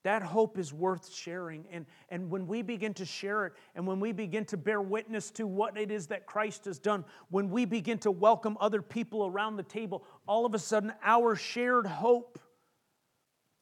that 0.06 0.22
hope 0.22 0.56
is 0.56 0.72
worth 0.72 1.12
sharing. 1.12 1.64
And, 1.72 1.84
and 2.10 2.30
when 2.30 2.46
we 2.46 2.62
begin 2.62 2.94
to 2.94 3.04
share 3.04 3.44
it, 3.46 3.54
and 3.74 3.88
when 3.88 3.98
we 3.98 4.12
begin 4.12 4.44
to 4.44 4.56
bear 4.56 4.80
witness 4.80 5.32
to 5.32 5.48
what 5.48 5.76
it 5.76 5.90
is 5.90 6.06
that 6.06 6.26
Christ 6.26 6.66
has 6.66 6.78
done, 6.78 7.04
when 7.28 7.50
we 7.50 7.64
begin 7.64 7.98
to 7.98 8.12
welcome 8.12 8.56
other 8.60 8.82
people 8.82 9.26
around 9.26 9.56
the 9.56 9.64
table, 9.64 10.04
all 10.28 10.46
of 10.46 10.54
a 10.54 10.60
sudden 10.60 10.92
our 11.02 11.34
shared 11.34 11.88
hope, 11.88 12.38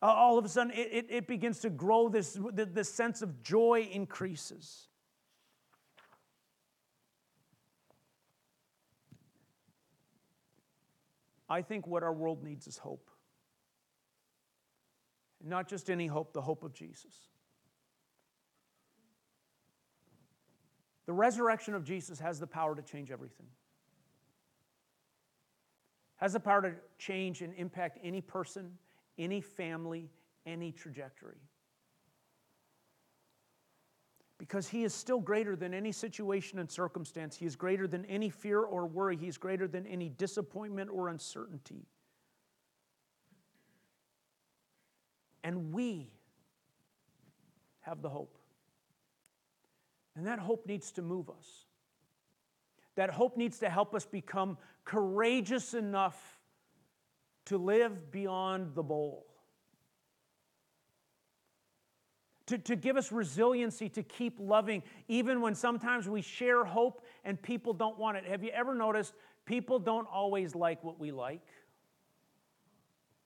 all 0.03 0.37
of 0.37 0.45
a 0.45 0.49
sudden 0.51 0.71
it, 0.73 0.89
it, 0.93 1.07
it 1.09 1.27
begins 1.27 1.61
to 1.61 1.71
grow, 1.71 2.11
this, 2.11 2.39
this 2.53 2.93
sense 2.93 3.23
of 3.23 3.43
joy 3.43 3.89
increases. 3.91 4.89
I 11.49 11.63
think 11.63 11.87
what 11.87 12.03
our 12.03 12.13
world 12.13 12.45
needs 12.45 12.67
is 12.67 12.77
hope. 12.77 13.09
Not 15.45 15.69
just 15.69 15.91
any 15.91 16.07
hope, 16.07 16.33
the 16.33 16.41
hope 16.41 16.65
of 16.65 16.73
Jesus. 16.73 17.15
The 21.07 21.13
resurrection 21.13 21.75
of 21.75 21.85
Jesus 21.85 22.19
has 22.19 22.41
the 22.41 22.47
power 22.47 22.75
to 22.75 22.81
change 22.81 23.11
everything. 23.11 23.47
Has 26.17 26.33
the 26.33 26.41
power 26.41 26.63
to 26.63 26.73
change 26.99 27.43
and 27.43 27.53
impact 27.57 27.99
any 28.03 28.23
person, 28.23 28.79
any 29.19 29.43
family, 29.43 30.09
any 30.47 30.73
trajectory. 30.73 31.37
Because 34.39 34.67
he 34.67 34.85
is 34.85 34.95
still 34.95 35.21
greater 35.21 35.57
than 35.57 35.75
any 35.75 35.93
situation 35.93 36.59
and 36.59 36.71
circumstance. 36.71 37.37
He 37.37 37.45
is 37.45 37.55
greater 37.55 37.87
than 37.87 38.07
any 38.07 38.31
fear 38.31 38.61
or 38.61 38.87
worry. 38.87 39.17
He 39.17 39.29
is 39.29 39.37
greater 39.37 39.69
than 39.69 39.87
any 39.87 40.09
disappointment 40.09 40.89
or 40.91 41.09
uncertainty. 41.09 41.87
And 45.45 45.73
we 45.73 46.11
have 47.83 48.01
the 48.03 48.09
hope. 48.09 48.39
And 50.17 50.27
that 50.27 50.39
hope 50.39 50.67
needs 50.67 50.91
to 50.93 51.03
move 51.03 51.29
us. 51.29 51.67
That 52.97 53.11
hope 53.11 53.37
needs 53.37 53.59
to 53.59 53.69
help 53.69 53.95
us 53.95 54.07
become 54.07 54.57
courageous 54.85 55.75
enough 55.75 56.41
to 57.47 57.59
live 57.59 58.11
beyond 58.11 58.75
the 58.75 58.83
bowl. 58.83 59.27
To, 62.47 62.59
to 62.59 62.77
give 62.77 62.97
us 62.97 63.11
resiliency 63.11 63.89
to 63.91 64.03
keep 64.03 64.39
loving, 64.39 64.83
even 65.09 65.41
when 65.41 65.55
sometimes 65.55 66.09
we 66.09 66.23
share 66.23 66.65
hope 66.65 67.05
and 67.25 67.41
people 67.41 67.73
don't 67.73 67.99
want 67.99 68.17
it. 68.17 68.25
Have 68.27 68.43
you 68.43 68.51
ever 68.51 68.75
noticed 68.75 69.15
people 69.47 69.79
don't 69.79 70.07
always 70.11 70.55
like 70.55 70.85
what 70.85 70.99
we 70.99 71.11
like 71.11 71.47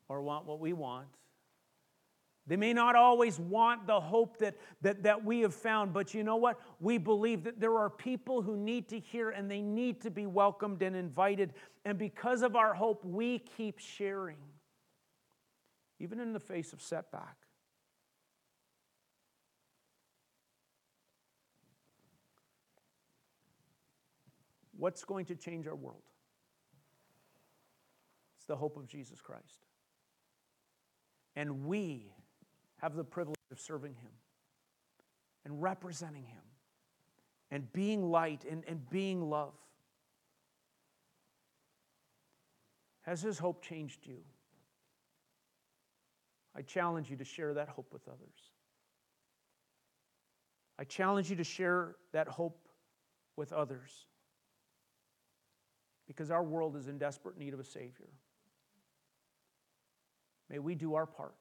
or 0.09 0.23
want 0.23 0.47
what 0.47 0.61
we 0.61 0.73
want? 0.73 1.09
They 2.49 2.57
may 2.57 2.73
not 2.73 2.97
always 2.97 3.39
want 3.39 3.87
the 3.87 4.01
hope 4.01 4.39
that, 4.39 4.57
that, 4.81 5.03
that 5.03 5.23
we 5.23 5.41
have 5.41 5.55
found, 5.55 5.93
but 5.93 6.15
you 6.15 6.25
know 6.25 6.37
what? 6.37 6.59
We 6.81 6.97
believe 6.97 7.45
that 7.45 7.61
there 7.61 7.77
are 7.77 7.91
people 7.91 8.41
who 8.41 8.57
need 8.57 8.89
to 8.89 8.99
hear 8.99 9.31
and 9.31 9.51
they 9.51 9.61
need 9.61 10.01
to 10.01 10.11
be 10.11 10.25
welcomed 10.25 10.81
and 10.81 10.97
invited. 10.97 11.53
And 11.85 11.99
because 11.99 12.41
of 12.41 12.57
our 12.57 12.73
hope, 12.73 13.05
we 13.05 13.39
keep 13.39 13.79
sharing, 13.79 14.39
even 16.01 16.21
in 16.21 16.33
the 16.33 16.41
face 16.41 16.73
of 16.73 16.81
setback. 16.81 17.37
What's 24.75 25.05
going 25.05 25.27
to 25.27 25.35
change 25.35 25.67
our 25.67 25.77
world? 25.77 26.03
It's 28.39 28.47
the 28.47 28.57
hope 28.57 28.79
of 28.79 28.87
Jesus 28.87 29.21
Christ. 29.21 29.67
And 31.37 31.67
we 31.67 32.11
have 32.79 32.95
the 32.95 33.05
privilege 33.05 33.37
of 33.51 33.61
serving 33.61 33.95
Him 33.95 34.11
and 35.45 35.63
representing 35.63 36.25
Him 36.25 36.43
and 37.51 37.73
being 37.73 38.11
light 38.11 38.45
and, 38.49 38.65
and 38.67 38.89
being 38.91 39.29
love. 39.29 39.55
Has 43.03 43.23
His 43.23 43.39
hope 43.39 43.63
changed 43.63 44.07
you? 44.07 44.19
I 46.57 46.63
challenge 46.63 47.11
you 47.11 47.17
to 47.17 47.25
share 47.25 47.55
that 47.55 47.69
hope 47.69 47.93
with 47.93 48.09
others. 48.09 48.53
I 50.79 50.85
challenge 50.85 51.31
you 51.31 51.37
to 51.37 51.45
share 51.45 51.97
that 52.13 52.29
hope 52.29 52.69
with 53.37 53.53
others 53.53 54.07
because 56.07 56.31
our 56.31 56.43
world 56.43 56.77
is 56.77 56.89
in 56.89 56.99
desperate 56.99 57.37
need 57.37 57.55
of 57.55 57.61
a 57.61 57.65
Savior. 57.65 58.09
May 60.49 60.59
we 60.59 60.75
do 60.75 60.95
our 60.95 61.07
part 61.07 61.35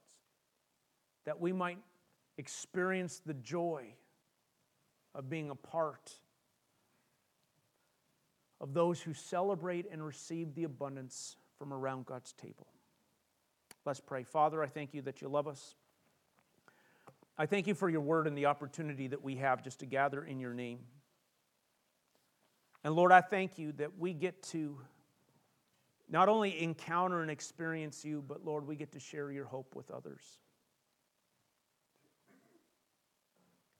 that 1.28 1.42
we 1.42 1.52
might 1.52 1.78
experience 2.38 3.22
the 3.26 3.34
joy 3.34 3.84
of 5.14 5.30
being 5.30 5.50
a 5.50 5.56
part 5.56 6.14
of 8.62 8.74
those 8.74 9.02
who 9.02 9.14
celebrate 9.14 9.86
and 9.92 10.06
receive 10.06 10.56
the 10.56 10.64
abundance 10.64 11.36
from 11.60 11.74
around 11.74 12.06
God's 12.06 12.32
table. 12.32 12.68
Let's 13.86 14.00
pray. 14.00 14.24
Father, 14.24 14.64
I 14.64 14.68
thank 14.68 14.94
you 14.94 15.02
that 15.02 15.22
you 15.22 15.28
love 15.28 15.50
us. 15.50 15.76
I 17.38 17.46
thank 17.46 17.68
you 17.68 17.74
for 17.74 17.90
your 17.90 18.00
word 18.00 18.26
and 18.26 18.38
the 18.38 18.46
opportunity 18.46 19.08
that 19.08 19.22
we 19.22 19.36
have 19.36 19.62
just 19.62 19.82
to 19.82 19.86
gather 19.86 20.24
in 20.24 20.40
your 20.40 20.54
name. 20.54 20.80
And 22.86 22.96
Lord, 22.96 23.12
I 23.12 23.20
thank 23.20 23.58
you 23.58 23.74
that 23.74 24.00
we 24.00 24.14
get 24.14 24.42
to 24.44 24.80
not 26.10 26.30
only 26.30 26.64
encounter 26.64 27.22
and 27.22 27.30
experience 27.30 28.06
you, 28.06 28.24
but 28.26 28.46
Lord, 28.46 28.66
we 28.66 28.78
get 28.78 28.94
to 28.94 29.00
share 29.02 29.30
your 29.30 29.46
hope 29.46 29.76
with 29.76 29.92
others. 29.92 30.40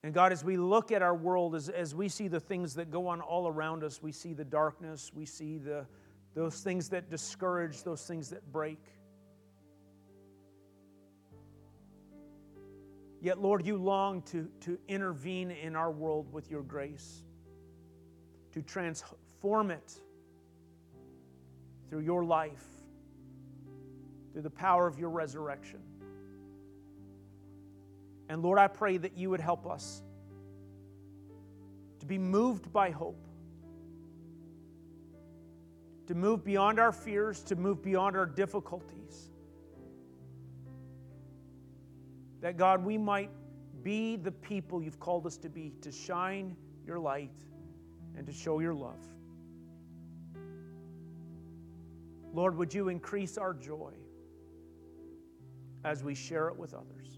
And 0.08 0.14
God, 0.14 0.32
as 0.32 0.42
we 0.42 0.56
look 0.56 0.90
at 0.90 1.02
our 1.02 1.14
world, 1.14 1.54
as, 1.54 1.68
as 1.68 1.94
we 1.94 2.08
see 2.08 2.28
the 2.28 2.40
things 2.40 2.72
that 2.76 2.90
go 2.90 3.08
on 3.08 3.20
all 3.20 3.46
around 3.46 3.84
us, 3.84 4.02
we 4.02 4.10
see 4.10 4.32
the 4.32 4.42
darkness, 4.42 5.12
we 5.14 5.26
see 5.26 5.58
the, 5.58 5.84
those 6.34 6.62
things 6.62 6.88
that 6.88 7.10
discourage, 7.10 7.82
those 7.82 8.06
things 8.06 8.30
that 8.30 8.50
break. 8.50 8.78
Yet, 13.20 13.38
Lord, 13.38 13.66
you 13.66 13.76
long 13.76 14.22
to, 14.22 14.48
to 14.60 14.78
intervene 14.88 15.50
in 15.50 15.76
our 15.76 15.90
world 15.90 16.32
with 16.32 16.50
your 16.50 16.62
grace, 16.62 17.22
to 18.52 18.62
transform 18.62 19.70
it 19.70 19.92
through 21.90 22.00
your 22.00 22.24
life, 22.24 22.64
through 24.32 24.40
the 24.40 24.48
power 24.48 24.86
of 24.86 24.98
your 24.98 25.10
resurrection. 25.10 25.80
And 28.28 28.42
Lord, 28.42 28.58
I 28.58 28.66
pray 28.66 28.96
that 28.98 29.16
you 29.16 29.30
would 29.30 29.40
help 29.40 29.66
us 29.66 30.02
to 32.00 32.06
be 32.06 32.18
moved 32.18 32.72
by 32.72 32.90
hope, 32.90 33.26
to 36.06 36.14
move 36.14 36.44
beyond 36.44 36.78
our 36.78 36.92
fears, 36.92 37.42
to 37.44 37.56
move 37.56 37.82
beyond 37.82 38.16
our 38.16 38.26
difficulties. 38.26 39.30
That 42.40 42.56
God, 42.56 42.84
we 42.84 42.98
might 42.98 43.30
be 43.82 44.16
the 44.16 44.32
people 44.32 44.82
you've 44.82 45.00
called 45.00 45.26
us 45.26 45.36
to 45.38 45.48
be, 45.48 45.72
to 45.80 45.90
shine 45.90 46.56
your 46.86 46.98
light 46.98 47.32
and 48.16 48.26
to 48.26 48.32
show 48.32 48.60
your 48.60 48.74
love. 48.74 49.04
Lord, 52.32 52.56
would 52.56 52.72
you 52.74 52.88
increase 52.88 53.38
our 53.38 53.54
joy 53.54 53.92
as 55.84 56.04
we 56.04 56.14
share 56.14 56.48
it 56.48 56.56
with 56.56 56.74
others? 56.74 57.17